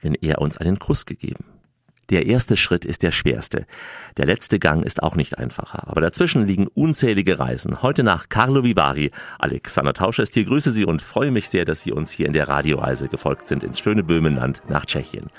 [0.00, 1.44] wenn er uns einen Kuss gegeben.
[2.10, 3.66] Der erste Schritt ist der schwerste.
[4.16, 5.88] Der letzte Gang ist auch nicht einfacher.
[5.88, 7.82] Aber dazwischen liegen unzählige Reisen.
[7.82, 9.10] Heute nach Carlo Vivari.
[9.38, 10.44] Alexander Tauscher ist hier.
[10.44, 13.62] Grüße Sie und freue mich sehr, dass Sie uns hier in der Radioreise gefolgt sind
[13.62, 15.30] ins schöne Böhmenland nach Tschechien.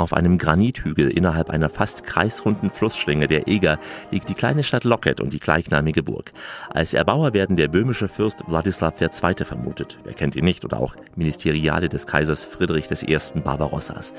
[0.00, 3.78] Auf einem Granithügel innerhalb einer fast kreisrunden Flussschlinge der Eger
[4.10, 6.32] liegt die kleine Stadt Loket und die gleichnamige Burg.
[6.70, 9.44] Als Erbauer werden der böhmische Fürst Wladislaw II.
[9.44, 9.98] vermutet.
[10.04, 10.64] Wer kennt ihn nicht?
[10.64, 13.18] Oder auch Ministeriale des Kaisers Friedrich I.
[13.44, 14.14] Barbarossas.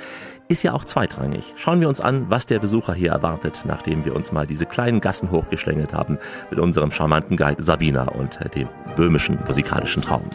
[0.49, 1.45] Ist ja auch zweitrangig.
[1.55, 4.99] Schauen wir uns an, was der Besucher hier erwartet, nachdem wir uns mal diese kleinen
[4.99, 6.19] Gassen hochgeschlängelt haben
[6.51, 10.29] mit unserem charmanten Guide Sabina und äh, dem böhmischen musikalischen Traum.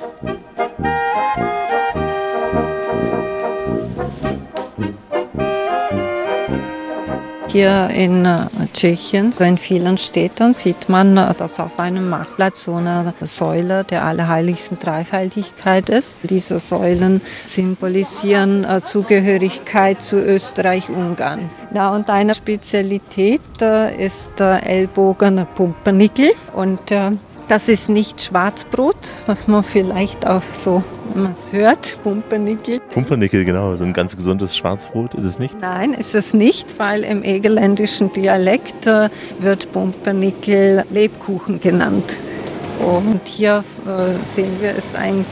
[7.57, 12.75] Hier in äh, Tschechien, in vielen Städten, sieht man, äh, dass auf einem Marktplatz so
[12.75, 16.19] eine Säule der Allerheiligsten Dreifaltigkeit ist.
[16.23, 21.49] Diese Säulen symbolisieren äh, Zugehörigkeit zu Österreich-Ungarn.
[21.75, 23.41] Ja, und eine Spezialität
[23.97, 26.33] ist der Ellbogen Pumpernickel.
[26.55, 26.91] Und
[27.49, 30.83] das ist nicht Schwarzbrot, was man vielleicht auch so,
[31.15, 32.81] wenn man es hört, Pumpernickel.
[32.91, 35.61] Pumpernickel, genau, so ein ganz gesundes Schwarzbrot ist es nicht.
[35.61, 42.19] Nein, ist es nicht, weil im egerländischen Dialekt äh, wird Pumpernickel Lebkuchen genannt.
[42.85, 45.25] Und hier äh, sehen wir, ist ein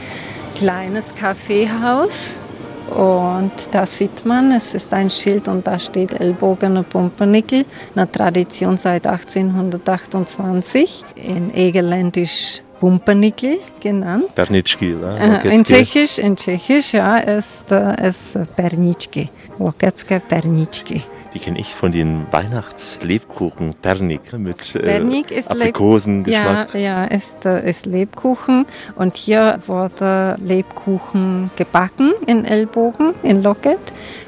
[0.55, 2.39] kleines Kaffeehaus.
[2.89, 8.11] Und da sieht man, es ist ein Schild und da steht Ellbogen und Pumpernickel, eine
[8.11, 14.35] Tradition seit 1828, in Egerländisch Pumpernickel genannt.
[14.35, 15.43] Bernitschki, oder?
[15.43, 19.29] Äh, in Tschechisch, in Tschechisch, ja, ist äh, es Perničky.
[19.57, 21.01] Loketske Perničky.
[21.35, 26.73] Die kenne ich von den Weihnachtslebkuchen Pernik mit äh, Pernik ist Aprikosengeschmack.
[26.75, 28.65] Ja, ja, ist, äh, ist Lebkuchen.
[28.95, 33.81] Und hier wurde Lebkuchen gebacken in Ellbogen, in Locket.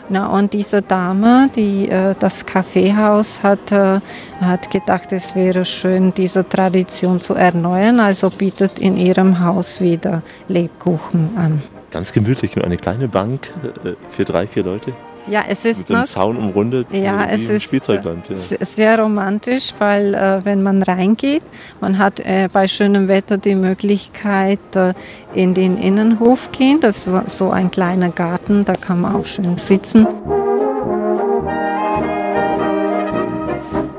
[0.09, 4.01] Na, und diese Dame, die äh, das Kaffeehaus hat, äh,
[4.41, 8.01] hat gedacht, es wäre schön, diese Tradition zu erneuern.
[8.01, 11.63] Also bietet in ihrem Haus wieder Lebkuchen an.
[11.91, 13.53] Ganz gemütlich, nur eine kleine Bank
[13.85, 14.91] äh, für drei, vier Leute.
[15.29, 16.87] Ja, es ist Mit einem noch Zaun umrundet.
[16.91, 18.29] Ja, es ist Spielzeugland.
[18.29, 18.37] Ja.
[18.37, 21.43] se- sehr romantisch, weil äh, wenn man reingeht,
[21.81, 24.93] man hat äh, bei schönem Wetter die Möglichkeit, äh,
[25.33, 26.79] in den Innenhof gehen.
[26.79, 30.07] Das ist so- ein kleiner Garten, da kann man auch schön sitzen.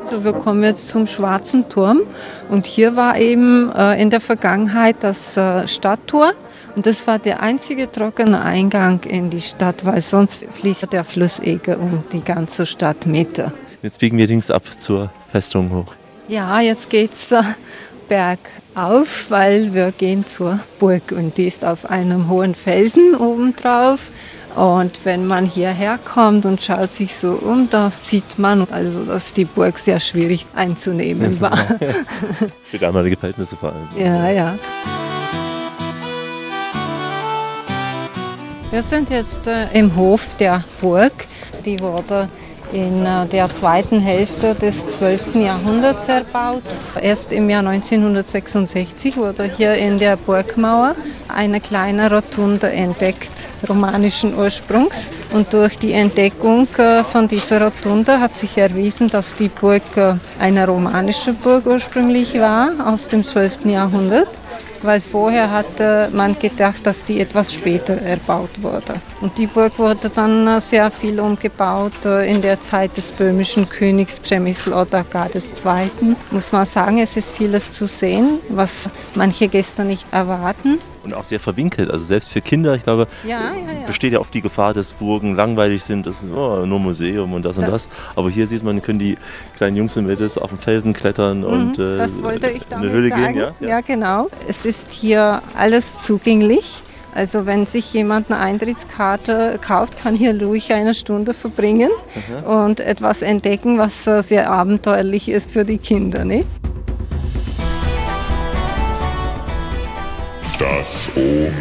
[0.04, 2.00] So Also wir kommen jetzt zum Schwarzen Turm
[2.48, 6.32] und hier war eben äh, in der Vergangenheit das äh, Stadttor
[6.78, 11.40] und das war der einzige trockene Eingang in die Stadt, weil sonst fließt der Fluss
[11.40, 13.42] Eger um die ganze Stadt mit.
[13.82, 15.92] Jetzt biegen wir links ab zur Festung hoch.
[16.28, 17.42] Ja, jetzt geht's äh,
[18.08, 24.12] bergauf, weil wir gehen zur Burg und die ist auf einem hohen Felsen obendrauf.
[24.54, 29.32] Und wenn man hierher kommt und schaut sich so um, da sieht man also, dass
[29.32, 31.58] die Burg sehr schwierig einzunehmen war.
[32.62, 33.88] Für damalige Verhältnisse vor allem.
[33.96, 34.58] Ja, ja.
[38.70, 41.26] Wir sind jetzt äh, im Hof der Burg.
[41.64, 42.28] Die wurde
[42.70, 45.36] in äh, der zweiten Hälfte des 12.
[45.36, 46.62] Jahrhunderts erbaut.
[47.00, 50.96] Erst im Jahr 1966 wurde hier in der Burgmauer
[51.34, 53.32] eine kleine Rotunde entdeckt,
[53.66, 55.08] romanischen Ursprungs.
[55.32, 60.16] Und durch die Entdeckung äh, von dieser Rotunde hat sich erwiesen, dass die Burg äh,
[60.38, 63.64] eine romanische Burg ursprünglich war aus dem 12.
[63.64, 64.28] Jahrhundert
[64.82, 68.94] weil vorher hatte man gedacht, dass die etwas später erbaut wurde.
[69.20, 74.20] Und die Burg wurde dann sehr viel umgebaut äh, in der Zeit des böhmischen Königs
[74.20, 76.14] Przemysl Otakar II.
[76.30, 81.24] Muss man sagen, es ist vieles zu sehen, was manche Gäste nicht erwarten und auch
[81.24, 81.90] sehr verwinkelt.
[81.90, 83.86] Also selbst für Kinder, ich glaube, ja, ja, ja.
[83.86, 87.44] besteht ja oft die Gefahr, dass Burgen langweilig sind, das ist oh, nur Museum und
[87.44, 87.88] das und das.
[88.16, 89.16] Aber hier sieht man, können die
[89.56, 92.90] kleinen Jungs und Mädels auf den Felsen klettern mhm, und äh, das wollte ich eine
[92.90, 93.34] Höhle sagen.
[93.34, 93.36] gehen.
[93.60, 93.68] Ja?
[93.68, 94.28] ja, genau.
[94.46, 96.82] Es ist hier alles zugänglich.
[97.14, 101.90] Also wenn sich jemand eine Eintrittskarte kauft, kann hier ruhig eine Stunde verbringen
[102.44, 102.64] Aha.
[102.64, 106.24] und etwas entdecken, was sehr abenteuerlich ist für die Kinder.
[106.24, 106.46] Nicht?
[110.58, 111.52] Das Omen.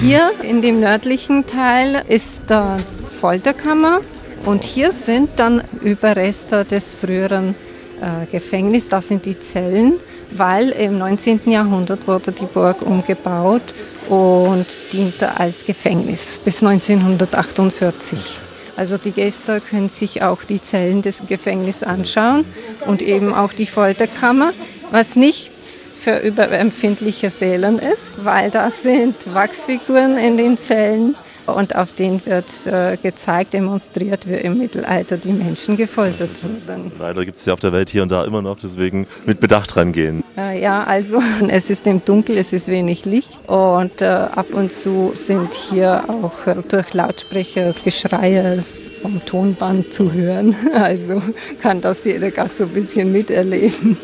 [0.00, 2.76] Hier in dem nördlichen Teil ist der
[3.20, 4.02] Folterkammer
[4.44, 7.54] und hier sind dann Überreste des früheren
[8.02, 9.94] äh, Gefängnisses, das sind die Zellen,
[10.32, 11.40] weil im 19.
[11.46, 13.62] Jahrhundert wurde die Burg umgebaut
[14.10, 18.38] und diente als Gefängnis bis 1948.
[18.76, 22.44] Also die Gäste können sich auch die Zellen des Gefängnisses anschauen
[22.86, 24.52] und eben auch die Folterkammer,
[24.90, 25.52] was nicht
[25.98, 32.66] für überempfindliche Seelen ist, weil da sind Wachsfiguren in den Zellen und auf denen wird
[32.66, 36.92] äh, gezeigt, demonstriert, wie im Mittelalter die Menschen gefoltert wurden.
[36.98, 39.76] Leider gibt es ja auf der Welt hier und da immer noch, deswegen mit Bedacht
[39.76, 40.22] rangehen.
[40.36, 44.72] Äh, ja, also es ist im Dunkel, es ist wenig Licht und äh, ab und
[44.72, 46.32] zu sind hier auch
[46.68, 48.64] durch Lautsprecher Geschreie
[49.02, 50.54] vom Tonband zu hören.
[50.74, 51.22] Also
[51.60, 53.96] kann das jeder Gast so ein bisschen miterleben.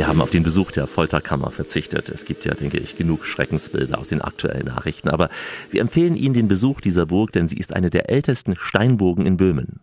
[0.00, 2.08] Wir haben auf den Besuch der Folterkammer verzichtet.
[2.08, 5.10] Es gibt ja, denke ich, genug Schreckensbilder aus den aktuellen Nachrichten.
[5.10, 5.28] Aber
[5.68, 9.36] wir empfehlen Ihnen den Besuch dieser Burg, denn sie ist eine der ältesten Steinburgen in
[9.36, 9.80] Böhmen.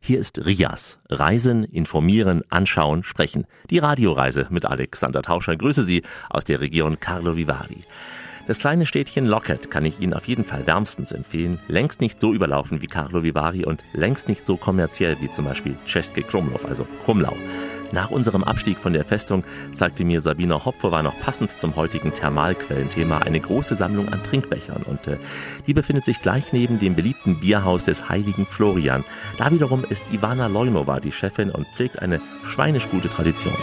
[0.00, 0.98] Hier ist Rias.
[1.08, 3.46] Reisen, informieren, anschauen, sprechen.
[3.70, 5.56] Die Radioreise mit Alexander Tauscher.
[5.56, 7.84] Grüße Sie aus der Region Carlo Vivari.
[8.48, 11.60] Das kleine Städtchen Locket kann ich Ihnen auf jeden Fall wärmstens empfehlen.
[11.68, 15.76] Längst nicht so überlaufen wie Carlo Vivari und längst nicht so kommerziell wie zum Beispiel
[15.86, 17.36] Czeske Krumlov, also Krumlau.
[17.92, 23.18] Nach unserem Abstieg von der Festung zeigte mir Sabina Hopfer noch passend zum heutigen Thermalquellenthema
[23.18, 25.18] eine große Sammlung an Trinkbechern und äh,
[25.66, 29.04] die befindet sich gleich neben dem beliebten Bierhaus des heiligen Florian.
[29.38, 33.56] Da wiederum ist Ivana Leunova die Chefin und pflegt eine schweinisch gute Tradition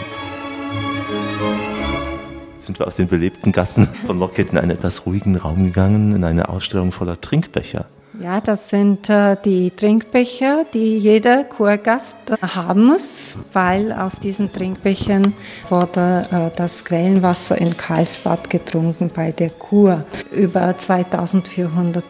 [2.68, 6.22] sind wir aus den belebten Gassen von Lockett in einen etwas ruhigen Raum gegangen, in
[6.22, 7.86] eine Ausstellung voller Trinkbecher.
[8.20, 14.50] Ja, das sind äh, die Trinkbecher, die jeder Kurgast äh, haben muss, weil aus diesen
[14.52, 15.34] Trinkbechern
[15.68, 20.04] wurde äh, das Quellenwasser in Karlsbad getrunken bei der Kur.
[20.32, 22.04] Über 2400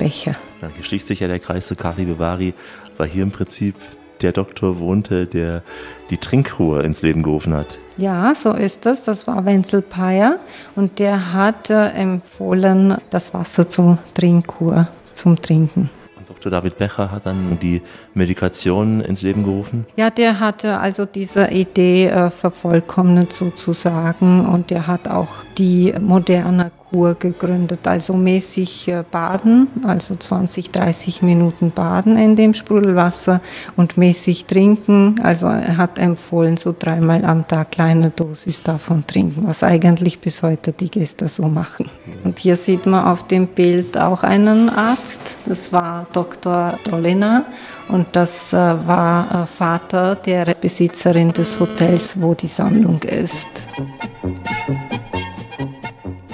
[0.00, 0.34] Becher.
[0.74, 2.54] Hier schließt sich ja der Kreis zu Kari Vivari,
[2.96, 3.76] weil hier im Prinzip
[4.20, 5.62] der Doktor wohnte, der
[6.10, 7.78] die Trinkruhe ins Leben gerufen hat.
[7.98, 9.04] Ja, so ist es.
[9.04, 10.40] Das war Wenzel Peyer
[10.74, 15.90] und der hat äh, empfohlen, das Wasser zur Trinkkur zum Trinken.
[16.16, 16.52] Und Dr.
[16.52, 17.82] David Becher hat dann die
[18.14, 19.86] Medikation ins Leben gerufen?
[19.96, 26.70] Ja, der hatte also diese Idee äh, vervollkommnet sozusagen und der hat auch die moderne
[26.92, 33.40] Kur gegründet, also mäßig äh, baden, also 20, 30 Minuten baden in dem Sprudelwasser
[33.76, 35.14] und mäßig trinken.
[35.22, 40.42] Also er hat empfohlen, so dreimal am Tag kleine Dosis davon trinken, was eigentlich bis
[40.42, 41.88] heute die Gäste so machen.
[42.24, 46.78] Und hier sieht man auf dem Bild auch einen Arzt, das war Dr.
[46.84, 47.46] Dolina
[47.88, 53.48] und das äh, war äh, Vater der Besitzerin des Hotels, wo die Sammlung ist.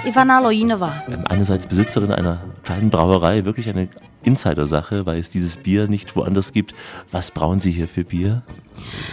[0.09, 1.03] Ivana Loinova.
[1.25, 3.89] Einerseits Besitzerin einer kleinen Brauerei, wirklich eine
[4.23, 6.73] Insider-Sache, weil es dieses Bier nicht woanders gibt.
[7.11, 8.41] Was brauen Sie hier für Bier?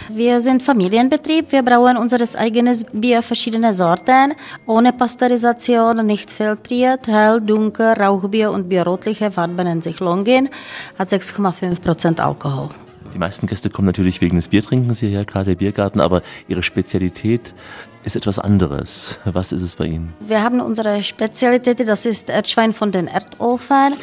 [0.09, 1.51] Wir sind Familienbetrieb.
[1.51, 4.33] Wir brauen unser eigenes Bier, verschiedene Sorten,
[4.65, 10.49] ohne Pasteurisation, nicht filtriert, hell, dunkel, Rauchbier und bierrotliche Farben nennt sich Longin,
[10.97, 12.69] hat 6,5 Prozent Alkohol.
[13.13, 17.53] Die meisten Gäste kommen natürlich wegen des Biertrinkens hierher, klar der Biergarten, aber Ihre Spezialität
[18.07, 19.17] ist etwas anderes.
[19.25, 20.13] Was ist es bei Ihnen?
[20.21, 23.95] Wir haben unsere Spezialität, das ist Erdschwein von den Erdofen.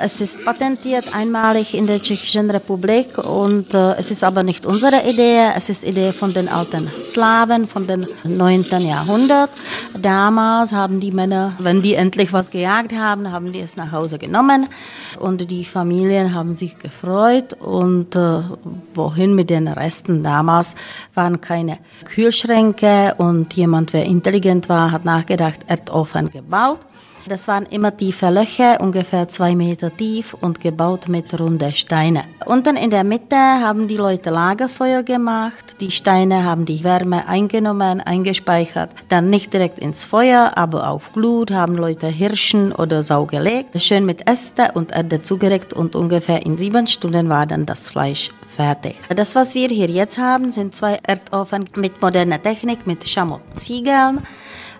[0.00, 5.08] Es ist patentiert einmalig in der Tschechischen Republik und äh, es ist aber nicht unsere
[5.08, 8.64] Idee, es ist Idee von den alten Slawen von dem 9.
[8.80, 9.50] Jahrhundert.
[9.96, 14.18] Damals haben die Männer, wenn die endlich was gejagt haben, haben die es nach Hause
[14.18, 14.68] genommen
[15.20, 18.42] und die Familien haben sich gefreut und äh,
[18.94, 20.22] wohin mit den Resten?
[20.24, 20.74] Damals
[21.14, 26.80] waren keine Kühlschränke und jemand, wer intelligent war, hat nachgedacht, Erdofen gebaut.
[27.26, 32.24] Das waren immer tiefe Löcher, ungefähr zwei Meter tief und gebaut mit runden Steinen.
[32.44, 35.76] Unten in der Mitte haben die Leute Lagerfeuer gemacht.
[35.80, 38.90] Die Steine haben die Wärme eingenommen, eingespeichert.
[39.08, 43.80] Dann nicht direkt ins Feuer, aber auf Glut haben Leute Hirschen oder Sau gelegt.
[43.82, 48.30] Schön mit Äste und Erde zugeregt und ungefähr in sieben Stunden war dann das Fleisch
[48.54, 48.96] fertig.
[49.08, 54.20] Das, was wir hier jetzt haben, sind zwei Erdofen mit moderner Technik, mit Schamot-Ziegeln.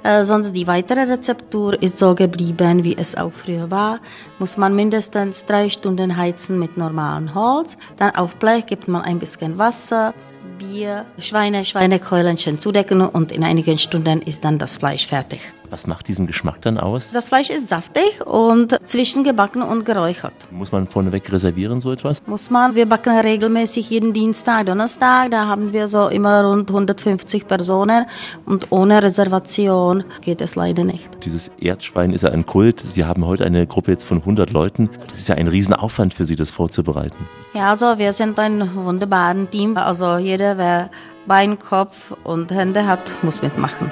[0.05, 4.01] Äh, sonst die weitere Rezeptur ist so geblieben, wie es auch früher war.
[4.39, 7.79] Muss man mindestens drei Stunden heizen mit normalem Holz.
[7.97, 10.13] Dann auf Blech gibt man ein bisschen Wasser,
[10.59, 15.41] Bier, Schweine, Schweinekeulenchen zudecken und in einigen Stunden ist dann das Fleisch fertig.
[15.71, 17.11] Was macht diesen Geschmack dann aus?
[17.13, 20.33] Das Fleisch ist saftig und zwischengebacken und geräuchert.
[20.51, 22.23] Muss man vorneweg reservieren so etwas?
[22.27, 22.75] Muss man.
[22.75, 25.31] Wir backen regelmäßig jeden Dienstag, Donnerstag.
[25.31, 28.07] Da haben wir so immer rund 150 Personen
[28.45, 31.25] und ohne Reservation geht es leider nicht.
[31.25, 32.81] Dieses Erdschwein ist ja ein Kult.
[32.87, 34.91] Sie haben heute eine Gruppe jetzt von 100 Leuten.
[35.09, 37.27] Das ist ja ein Riesenaufwand für Sie, das vorzubereiten.
[37.55, 39.77] Ja, also wir sind ein wunderbares Team.
[39.77, 40.91] Also jeder, wer
[41.27, 43.91] Bein, Kopf und Hände hat, muss mitmachen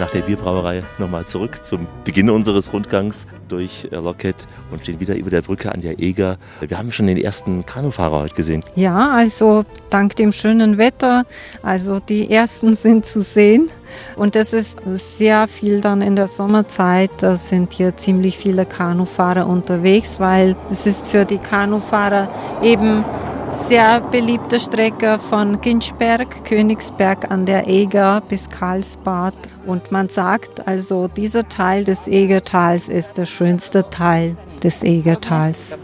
[0.00, 4.34] nach der Bierbrauerei nochmal zurück zum Beginn unseres Rundgangs durch äh, Locket
[4.70, 6.38] und stehen wieder über der Brücke an der Eger.
[6.60, 8.64] Wir haben schon den ersten Kanufahrer heute gesehen.
[8.76, 11.24] Ja, also dank dem schönen Wetter.
[11.62, 13.68] Also die ersten sind zu sehen.
[14.16, 17.10] Und das ist sehr viel dann in der Sommerzeit.
[17.20, 22.28] Da sind hier ziemlich viele Kanufahrer unterwegs, weil es ist für die Kanufahrer
[22.62, 23.04] eben
[23.52, 29.34] sehr beliebte Strecke von Ginchberg, Königsberg an der Eger bis Karlsbad.
[29.66, 35.78] Und man sagt also, dieser Teil des Egertals ist der schönste Teil des Egertals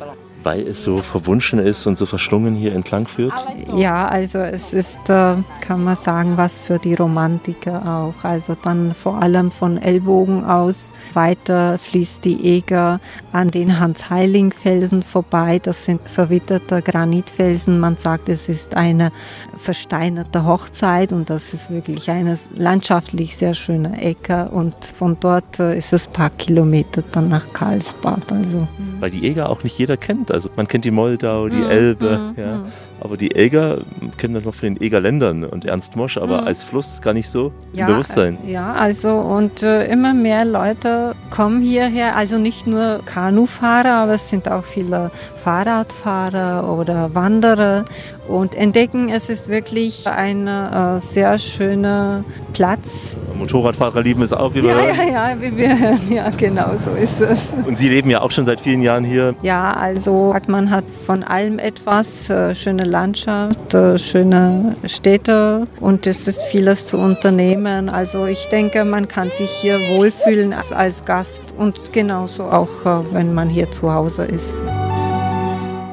[0.47, 3.35] weil es so verwunschen ist und so verschlungen hier entlang führt?
[3.75, 8.23] Ja, also es ist, äh, kann man sagen, was für die Romantiker auch.
[8.23, 13.01] Also dann vor allem von Ellbogen aus weiter fließt die Eger
[13.33, 15.59] an den Hans-Heiling-Felsen vorbei.
[15.61, 17.81] Das sind verwitterte Granitfelsen.
[17.81, 19.11] Man sagt, es ist eine
[19.57, 25.77] versteinerte Hochzeit und das ist wirklich eine landschaftlich sehr schöne Ecke und von dort äh,
[25.77, 28.31] ist es ein paar Kilometer dann nach Karlsbad.
[28.31, 28.69] Also.
[29.01, 30.31] Weil die Eger auch nicht jeder kennt.
[30.37, 31.71] Also man kennt die Moldau, die mhm.
[31.71, 32.35] Elbe, mhm.
[32.37, 32.65] ja.
[33.01, 33.79] aber die Eger
[34.19, 37.53] kennen das noch von den Egerländern und Ernst Mosch, aber als Fluss gar nicht so
[37.73, 38.37] ja, im Bewusstsein.
[38.47, 44.29] Ja, also und äh, immer mehr Leute kommen hierher, also nicht nur Kanufahrer, aber es
[44.29, 45.11] sind auch viele
[45.47, 47.85] Fahrradfahrer oder Wanderer
[48.27, 53.17] und entdecken, es ist wirklich ein äh, sehr schöner Platz.
[53.39, 54.97] Motorradfahrer lieben es auch, wie wir ja, hören.
[54.97, 57.39] Ja, ja, wie wir hören, ja, genau so ist es.
[57.65, 59.37] Und Sie leben ja auch schon seit vielen Jahren hier.
[59.43, 66.27] Ja, also man hat von allem etwas, äh, schöne Landschaft, äh, schöne Städte und es
[66.27, 67.89] ist vieles zu unternehmen.
[67.89, 73.05] Also ich denke, man kann sich hier wohlfühlen als, als Gast und genauso auch, äh,
[73.13, 74.53] wenn man hier zu Hause ist.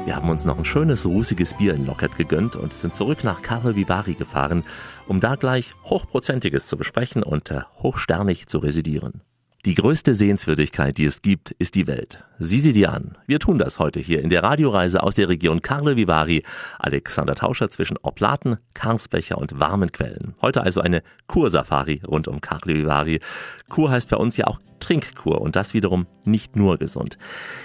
[0.05, 3.41] Wir haben uns noch ein schönes, rußiges Bier in Lockett gegönnt und sind zurück nach
[3.41, 4.65] Karl Vivari gefahren,
[5.07, 9.21] um da gleich Hochprozentiges zu besprechen und äh, hochsternig zu residieren.
[9.65, 12.21] Die größte Sehenswürdigkeit, die es gibt, ist die Welt.
[12.43, 13.17] Sieh sie dir an.
[13.25, 16.43] Wir tun das heute hier in der Radioreise aus der Region Karle Vivari.
[16.77, 20.35] Alexander Tauscher zwischen Oplaten, Karlsbecher und warmen Quellen.
[20.41, 23.21] Heute also eine Kursafari rund um Karle Vivari.
[23.69, 27.17] Kur heißt bei uns ja auch Trinkkur und das wiederum nicht nur gesund.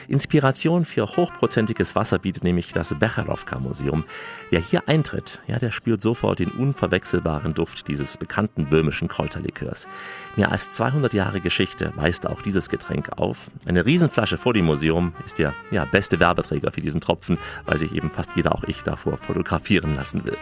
[0.06, 4.04] Inspiration für hochprozentiges Wasser bietet nämlich das Becherowka Museum.
[4.50, 9.88] Wer hier eintritt, ja, der spürt sofort den unverwechselbaren Duft dieses bekannten böhmischen Kräuterlikörs.
[10.36, 13.50] Mehr als 200 Jahre Geschichte weist auch dieses Getränk auf.
[13.66, 17.92] Eine Riesenflasche vor dem Museum ist der ja, beste Werbeträger für diesen Tropfen, weil sich
[17.94, 20.36] eben fast jeder, auch ich, davor fotografieren lassen will.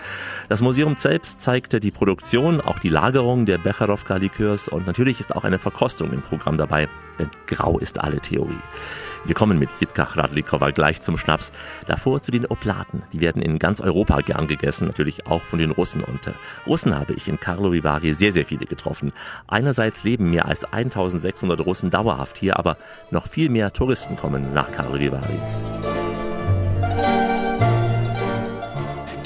[0.51, 5.35] Das Museum selbst zeigte die Produktion, auch die Lagerung der Becherowka Likörs und natürlich ist
[5.35, 8.61] auch eine Verkostung im Programm dabei dabei, denn grau ist alle Theorie.
[9.27, 11.53] Wir kommen mit Jitka Radlikova gleich zum Schnaps.
[11.87, 13.03] Davor zu den Oplaten.
[13.13, 16.03] Die werden in ganz Europa gern gegessen, natürlich auch von den Russen.
[16.05, 16.33] Und äh,
[16.67, 19.13] Russen habe ich in Karlovy Vary sehr, sehr viele getroffen.
[19.49, 22.77] Einerseits leben mehr als 1600 Russen dauerhaft hier, aber
[23.11, 26.06] noch viel mehr Touristen kommen nach Karlovy Vary.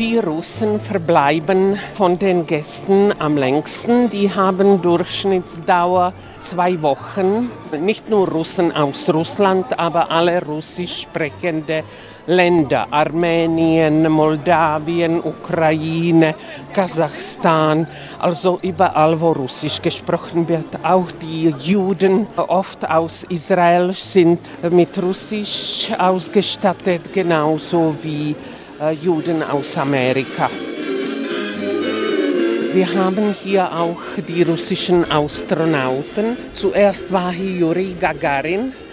[0.01, 4.09] Die Russen verbleiben von den Gästen am längsten.
[4.09, 7.51] Die haben Durchschnittsdauer zwei Wochen.
[7.78, 11.84] Nicht nur Russen aus Russland, aber alle russisch sprechende
[12.26, 16.34] Länder, Armenien, Moldawien, Ukraine,
[16.72, 17.86] Kasachstan,
[18.18, 20.82] also überall, wo Russisch gesprochen wird.
[20.82, 24.40] Auch die Juden, oft aus Israel, sind
[24.72, 28.34] mit Russisch ausgestattet, genauso wie
[28.88, 30.48] Juden aus Amerika.
[32.72, 36.36] Wir haben hier auch die russischen Astronauten.
[36.54, 38.89] Zuerst war hier Juri Gagarin, äh,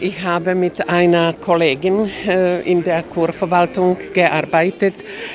[0.00, 4.94] ich habe mit einer Kollegin äh, in der Kurverwaltung gearbeitet.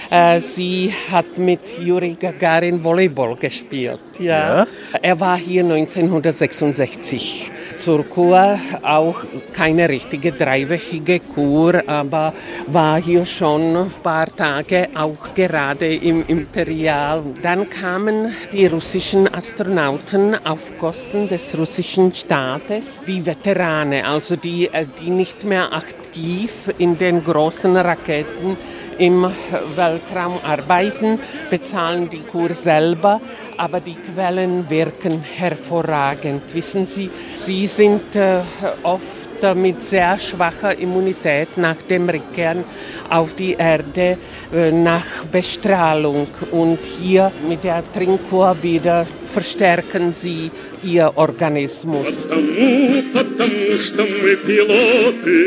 [0.09, 3.99] Äh, sie hat mit Juri Gagarin Volleyball gespielt.
[4.19, 4.63] Ja.
[4.63, 4.67] ja.
[5.01, 9.23] Er war hier 1966 zur Kur, auch
[9.53, 12.33] keine richtige dreiwöchige Kur, aber
[12.67, 17.23] war hier schon ein paar Tage, auch gerade im Imperial.
[17.41, 24.69] Dann kamen die russischen Astronauten auf Kosten des russischen Staates, die Veteranen Sterne, also die,
[24.71, 28.57] äh, die nicht mehr aktiv in den großen Raketen
[28.97, 29.29] im
[29.75, 31.19] Weltraum arbeiten,
[31.49, 33.19] bezahlen die Kur selber,
[33.57, 36.53] aber die Quellen wirken hervorragend.
[36.53, 38.41] Wissen Sie, sie sind äh,
[38.83, 39.20] oft
[39.54, 42.64] mit sehr schwacher Immunität nach dem Rückkehren
[43.10, 44.18] auf die Erde
[44.52, 46.28] äh, nach Bestrahlung.
[46.50, 50.50] Und hier mit der Trinkkur wieder verstärken sie
[50.82, 52.26] ihr Organismus.
[52.26, 55.38] Потому, потому что мы пилоты,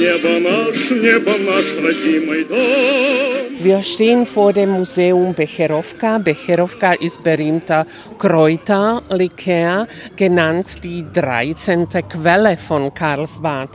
[0.00, 3.49] небо наш, небо наш родимый дом.
[3.63, 6.17] Wir stehen vor dem Museum Becherovka.
[6.17, 7.85] Becherovka ist berühmter
[8.17, 11.87] Kräuterlikör, genannt die 13.
[12.09, 13.69] Quelle von Karlsbad.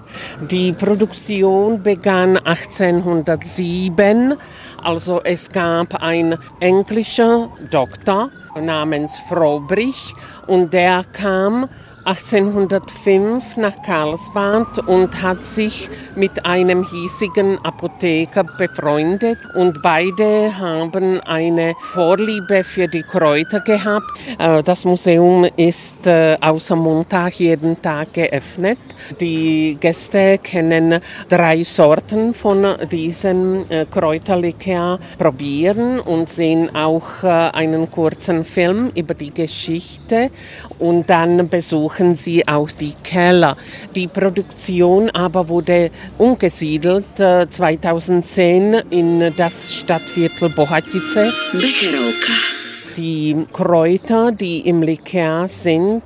[0.50, 4.34] Die Produktion begann 1807,
[4.82, 8.30] also es gab einen englischen Doktor
[8.60, 10.12] namens Frobrich
[10.48, 11.68] und der kam
[12.06, 21.74] 1805 nach Karlsbad und hat sich mit einem hiesigen Apotheker befreundet und beide haben eine
[21.80, 24.06] Vorliebe für die Kräuter gehabt.
[24.38, 28.78] Äh, das Museum ist äh, außer Montag jeden Tag geöffnet.
[29.20, 38.44] Die Gäste können drei Sorten von diesem äh, Kräuterlikör probieren und sehen auch einen kurzen
[38.44, 40.30] Film über die Geschichte
[40.78, 43.56] und dann besuchen sie auch die Keller.
[43.94, 51.32] Die Produktion aber wurde umgesiedelt 2010 äh, in das Stadtviertel Bohatice.
[51.52, 52.55] Becherovka.
[52.96, 56.02] Die Kräuter, die im Likör sind,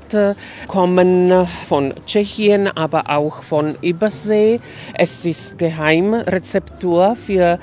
[0.67, 4.61] kommen von Tschechien, aber auch von Übersee.
[4.95, 7.59] Es ist Geheimrezeptur für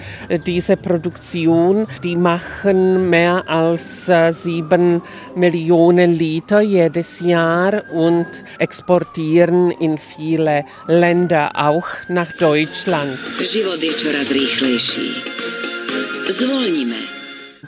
[0.45, 1.87] diese Produktion.
[2.03, 5.01] Die machen mehr als äh, sieben
[5.35, 8.27] Millionen Liter jedes Jahr und
[8.59, 13.17] exportieren in viele Länder, auch nach Deutschland.
[13.43, 15.09] Život je čoraz rýchlejší.
[16.29, 17.16] Zvolníme.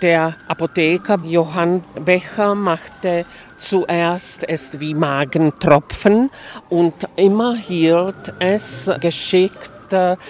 [0.02, 3.26] Der Apotheker Johann Becher machte
[3.58, 6.30] zuerst es wie Magentropfen
[6.70, 9.72] und immer hielt es geschickt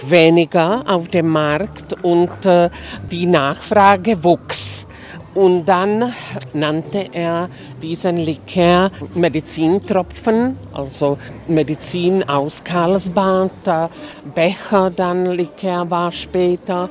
[0.03, 2.69] weniger auf dem Markt und äh,
[3.11, 4.87] die Nachfrage wuchs.
[5.35, 6.13] Und dann
[6.53, 7.49] nannte er
[7.81, 11.17] diesen Likör Medizintropfen, also
[11.47, 13.51] Medizin aus Karlsbad.
[14.35, 16.89] Becher dann Likör war später.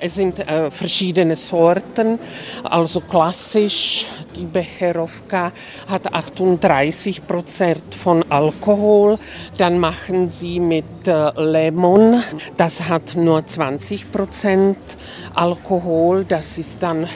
[0.00, 2.18] Es sind äh, verschiedene Sorten,
[2.64, 4.06] also klassisch
[4.36, 5.52] die Becherovka
[5.88, 9.18] hat 38 Prozent von Alkohol.
[9.58, 12.22] Dann machen sie mit äh, Lemon,
[12.56, 14.78] das hat nur 20 Prozent
[15.34, 16.24] Alkohol.
[16.24, 17.06] Das ist dann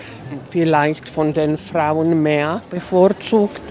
[0.50, 2.60] vielleicht von den Frauen mehr
[3.08, 3.62] bevorzugt.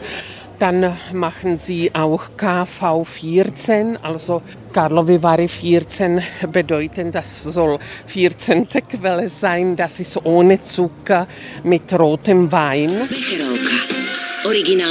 [0.58, 8.70] Dann machen sie auch KV14, also Karlovy Vary 14 bedeuten, das soll 14.
[8.70, 11.28] Quelle sein, das ist ohne Zucker
[11.64, 13.08] mit rotem Wein.
[13.10, 13.76] Becherovka.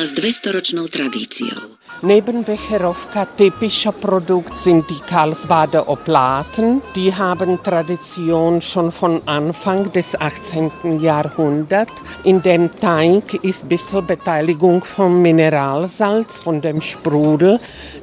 [0.03, 1.74] S 200-ročnou tradíciou.
[2.07, 6.83] Neben Becherowka typischer Produkt sind die Karlsbader Oblaten.
[6.95, 11.01] Die haben Tradition schon von Anfang des 18.
[11.01, 11.93] Jahrhunderts.
[12.23, 17.59] In dem Teig ist ein bisschen Beteiligung vom Mineralsalz, von dem Sprudel.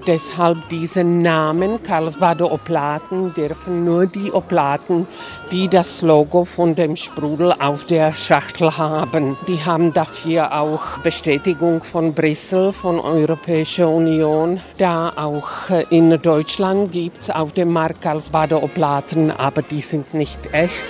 [0.07, 5.05] Deshalb diesen Namen Karlsbader Oblaten dürfen nur die Oblaten,
[5.51, 9.37] die das Logo von dem Sprudel auf der Schachtel haben.
[9.47, 14.59] Die haben dafür auch Bestätigung von Brüssel, von Europäischer Union.
[14.77, 20.53] Da auch in Deutschland gibt es auf dem Markt Karlsbader Oblaten, aber die sind nicht
[20.53, 20.89] echt.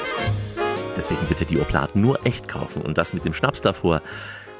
[0.95, 4.01] Deswegen bitte die Oblaten nur echt kaufen und das mit dem Schnaps davor.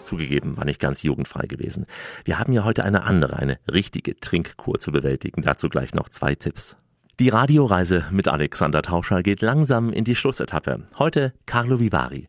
[0.04, 1.86] Zugegeben, war nicht ganz jugendfrei gewesen.
[2.26, 5.42] Wir haben ja heute eine andere, eine richtige Trinkkur zu bewältigen.
[5.42, 6.78] Dazu gleich noch zwei Tipps.
[7.22, 10.88] Die Radioreise mit Alexander Tauscher geht langsam in die Schlussetappe.
[10.97, 12.26] Heute Carlo Vivari.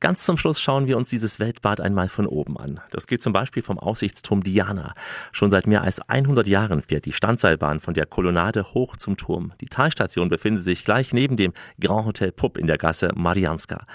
[0.00, 2.80] Ganz zum Schluss schauen wir uns dieses Weltbad einmal von oben an.
[2.90, 4.94] Das geht zum Beispiel vom Aussichtsturm Diana.
[5.30, 9.52] Schon seit mehr als 100 Jahren fährt die Standseilbahn von der Kolonnade hoch zum Turm.
[9.60, 13.86] Die Talstation befindet sich gleich neben dem Grand Hotel Pupp in der Gasse Marianska.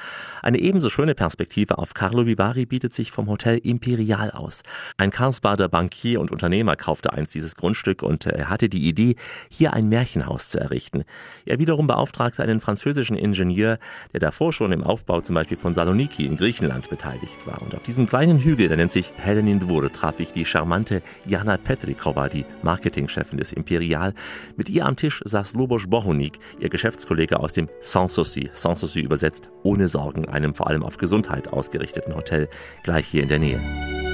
[0.41, 4.61] Eine ebenso schöne Perspektive auf Carlo Vivari bietet sich vom Hotel Imperial aus.
[4.95, 9.17] Ein Karlsbader Bankier und Unternehmer kaufte einst dieses Grundstück und er hatte die Idee,
[9.49, 11.03] hier ein Märchenhaus zu errichten.
[11.45, 13.77] Er wiederum beauftragte einen französischen Ingenieur,
[14.13, 17.61] der davor schon im Aufbau zum Beispiel von Salon Thessaloniki in Griechenland beteiligt war.
[17.61, 21.57] Und auf diesem kleinen Hügel, der nennt sich Helenin Dvor, traf ich die charmante Jana
[21.57, 24.13] Petrikova, die Marketingchefin des Imperial.
[24.55, 28.49] Mit ihr am Tisch saß Lubos Bohunik, ihr Geschäftskollege aus dem Sanssouci.
[28.53, 32.49] Sanssouci übersetzt ohne Sorgen, einem vor allem auf Gesundheit ausgerichteten Hotel,
[32.83, 34.06] gleich hier in der Nähe.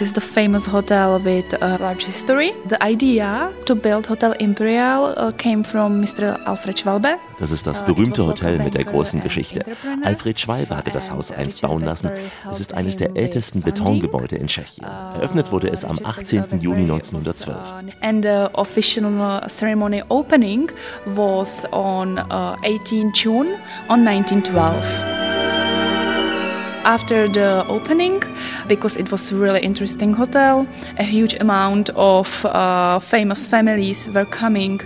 [0.00, 2.54] It is the famous hotel with a large history.
[2.66, 6.38] The idea to build Hotel Imperial uh, came from Mr.
[6.46, 7.18] Alfred Schwalbe.
[7.38, 9.62] Das ist das berühmte Hotel mit der großen Geschichte.
[10.02, 12.10] Alfred Schwalbe hatte das Haus einst bauen lassen.
[12.50, 14.86] Es ist eines der ältesten Betongebäude in Tschechien.
[14.86, 16.44] Eröffnet wurde es am 18.
[16.60, 17.58] Juni 1912.
[18.00, 20.72] And the official uh, ceremony opening
[21.04, 22.18] was on
[22.64, 23.48] 18 uh, June
[23.90, 24.82] on 1912
[26.84, 28.22] after the opening
[28.70, 30.64] because it was a really interesting hotel.
[30.98, 34.80] A huge amount of uh, famous families were coming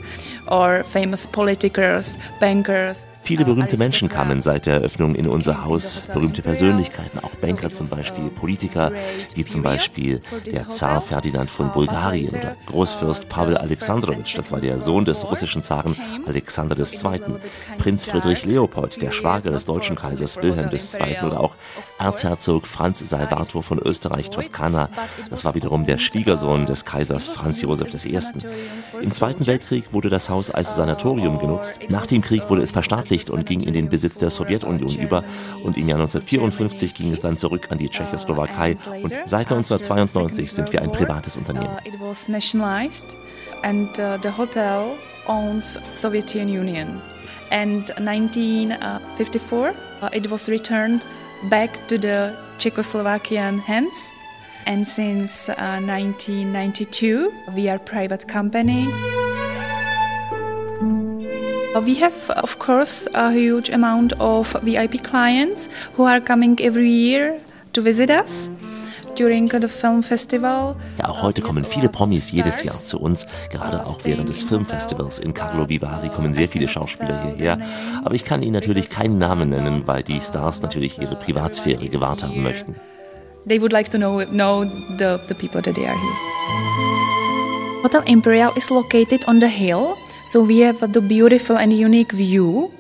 [0.49, 6.43] or famous politicians, bankers Viele berühmte Menschen kamen seit der Eröffnung in unser Haus, berühmte
[6.43, 8.93] Persönlichkeiten, auch Banker zum Beispiel, Politiker,
[9.35, 14.79] wie zum Beispiel der Zar Ferdinand von Bulgarien oder Großfürst Pavel Alexandrowitsch, das war der
[14.79, 15.97] Sohn des russischen Zaren
[16.27, 17.21] Alexander II.,
[17.79, 21.23] Prinz Friedrich Leopold, der Schwager des deutschen Kaisers Wilhelm II.
[21.25, 21.55] oder auch
[21.99, 24.91] Erzherzog Franz Salvator von Österreich-Toskana,
[25.31, 28.21] das war wiederum der Schwiegersohn des Kaisers Franz Josef I.
[29.01, 33.14] Im Zweiten Weltkrieg wurde das Haus als Sanatorium genutzt, nach dem Krieg wurde es verstaatlicht
[33.15, 35.25] verstaatlicht und ging in den Besitz der Sowjetunion über.
[35.63, 38.77] Und im Jahr 1954 ging es dann zurück an die Tschechoslowakei.
[39.03, 41.77] Und seit 1992 sind wir ein privates Unternehmen.
[42.01, 42.11] Uh,
[43.63, 44.97] and uh, the hotel
[45.27, 47.01] owns Soviet Union.
[47.51, 51.07] And 1954 uh, it was returned
[51.49, 54.11] back to the Czechoslovakian hands.
[54.67, 58.89] And since uh, 1992 we are private company.
[61.75, 67.41] We have, of course, a huge amount of VIP clients who are coming every year
[67.73, 68.49] to visit us.
[69.17, 70.77] During the film festival.
[70.99, 73.27] Ja, auch heute kommen viele Promis jedes Jahr zu uns.
[73.51, 77.59] Gerade auch während des Filmfestivals in Carlo Vivari kommen sehr viele Schauspieler hierher.
[78.05, 82.23] Aber ich kann Ihnen natürlich keinen Namen nennen, weil die Stars natürlich ihre Privatsphäre gewahrt
[82.23, 82.77] haben möchten.
[83.49, 87.83] They would like to know, know the, the people that they are here.
[87.83, 92.71] Hotel Imperial is located on the hill So we have the beautiful and unique view,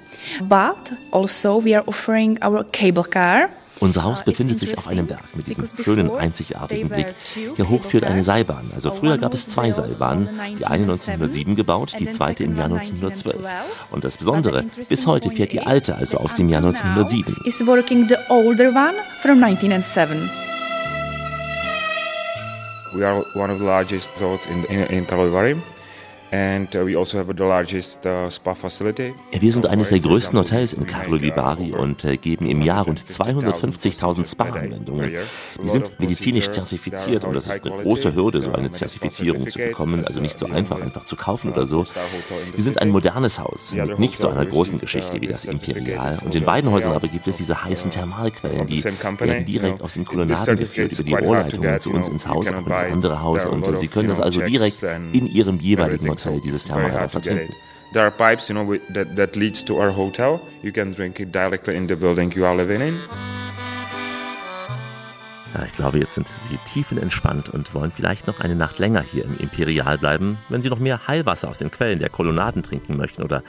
[0.42, 3.50] but also we are offering our cable car.
[3.80, 7.14] Unser Haus befindet sich auf einem Berg mit diesem schönen, einzigartigen Blick.
[7.34, 8.70] Hier hoch führt eine Seilbahn.
[8.72, 10.28] Also früher gab es zwei Seilbahnen,
[10.58, 13.36] die eine 1907 gebaut, die zweite im Jahr 1912.
[13.90, 17.36] Und das Besondere, bis heute fährt die alte, also aus dem Jahr 1907.
[17.44, 20.30] Is working the older one from 1907.
[22.94, 25.06] We are one of the largest resorts in, in, in
[29.30, 33.00] Wir sind eines der größten Hotels in Karlovy Vary und äh, geben im Jahr rund
[33.00, 35.12] 250.000 Spa-Anwendungen.
[35.62, 40.04] Die sind medizinisch zertifiziert und das ist eine große Hürde, so eine Zertifizierung zu bekommen,
[40.04, 41.84] also nicht so einfach, einfach zu kaufen oder so.
[41.84, 46.18] Wir sind ein modernes Haus mit nicht so einer großen Geschichte wie das Imperial.
[46.24, 50.04] Und in beiden Häusern aber gibt es diese heißen Thermalquellen, die werden direkt aus den
[50.04, 53.46] Kolonnaden geführt über die Rohrleitungen zu uns ins Haus, auch ins andere Haus.
[53.46, 54.82] Und Sie können das also direkt
[55.12, 57.54] in Ihrem jeweiligen Hotel Hotel dieses Thermalwasser trinken.
[57.92, 60.40] There are pipes, you know, that, that leads to our hotel.
[60.62, 62.98] You can drink it directly in the building you are living in.
[65.66, 69.38] Ich glaube, jetzt sind Sie tiefenentspannt und wollen vielleicht noch eine Nacht länger hier im
[69.38, 70.36] Imperial bleiben.
[70.48, 73.44] Wenn Sie noch mehr Heilwasser aus den Quellen der Kolonnaden trinken möchten oder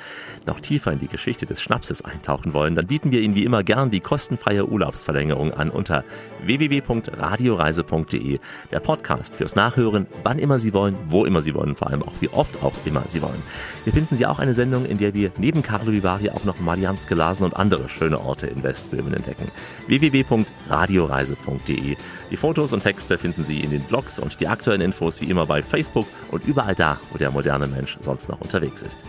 [0.46, 3.64] noch tiefer in die Geschichte des Schnapses eintauchen wollen, dann bieten wir Ihnen wie immer
[3.64, 6.04] gern die kostenfreie Urlaubsverlängerung an unter
[6.44, 8.38] www.radioreise.de.
[8.72, 12.14] Der Podcast fürs Nachhören, wann immer Sie wollen, wo immer Sie wollen, vor allem auch
[12.20, 13.42] wie oft auch immer Sie wollen.
[13.84, 17.16] Hier finden Sie auch eine Sendung, in der wir neben Carlo Vivari auch noch Marianske
[17.16, 19.50] Lasen und andere schöne Orte in Westböhmen entdecken.
[19.88, 21.95] www.radioreise.de
[22.32, 25.46] die Fotos und Texte finden Sie in den Blogs und die aktuellen Infos wie immer
[25.46, 29.04] bei Facebook und überall da, wo der moderne Mensch sonst noch unterwegs ist.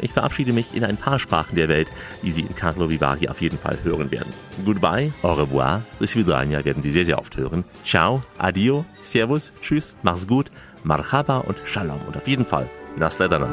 [0.00, 3.40] Ich verabschiede mich in ein paar Sprachen der Welt, die Sie in Carlo Vivari auf
[3.40, 4.32] jeden Fall hören werden.
[4.64, 7.64] Goodbye, au revoir, do svidania werden Sie sehr, sehr oft hören.
[7.84, 10.50] Ciao, adio, servus, tschüss, mach's gut,
[10.84, 13.48] marhaba und shalom und auf jeden Fall nasledanou.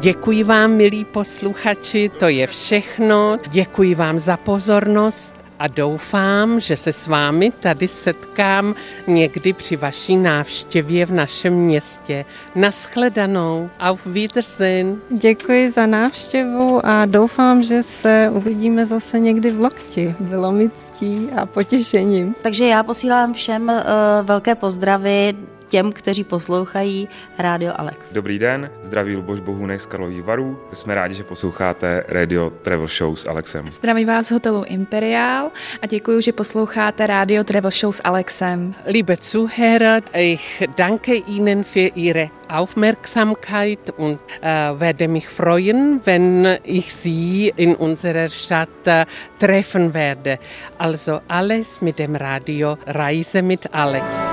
[0.00, 3.36] Děkuji vám, milí posluchači, to je všechno.
[3.50, 8.74] Děkuji vám za pozornost a doufám, že se s vámi tady setkám
[9.06, 12.24] někdy při vaší návštěvě v našem městě.
[12.54, 14.96] Naschledanou, auf Wiedersehen.
[15.10, 20.14] Děkuji za návštěvu a doufám, že se uvidíme zase někdy v Lokti.
[20.20, 22.34] Bylo mi ctí a potěšením.
[22.42, 25.34] Takže já posílám všem uh, velké pozdravy
[25.66, 27.08] těm, kteří poslouchají
[27.38, 28.12] Radio Alex.
[28.12, 30.60] Dobrý den, zdraví Luboš Bohunek z Karlových varů.
[30.72, 33.72] Jsme rádi, že posloucháte Radio Travel Show s Alexem.
[33.72, 35.50] Zdraví vás z hotelu Imperial
[35.82, 38.74] a děkuji, že posloucháte Radio Travel Show s Alexem.
[38.86, 46.94] Liebe Zuhörer, ich danke Ihnen für Ihre Aufmerksamkeit und äh, werde mich freuen, wenn ich
[46.94, 49.06] Sie in unserer Stadt äh,
[49.38, 50.38] treffen werde.
[50.78, 54.26] Also alles mit dem Radio Reise mit Alex.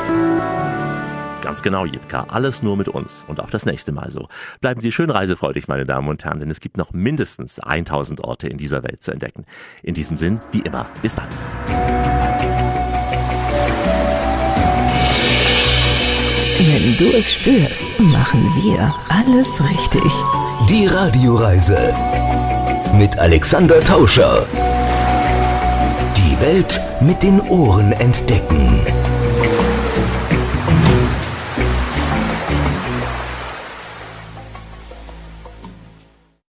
[1.43, 2.25] Ganz genau, Jitka.
[2.29, 3.25] Alles nur mit uns.
[3.27, 4.29] Und auch das nächste Mal so.
[4.61, 8.47] Bleiben Sie schön reisefreudig, meine Damen und Herren, denn es gibt noch mindestens 1000 Orte
[8.47, 9.43] in dieser Welt zu entdecken.
[9.81, 11.27] In diesem Sinn, wie immer, bis bald.
[16.59, 20.13] Wenn du es spürst, machen wir alles richtig.
[20.69, 21.93] Die Radioreise
[22.93, 24.47] mit Alexander Tauscher.
[26.15, 28.79] Die Welt mit den Ohren entdecken.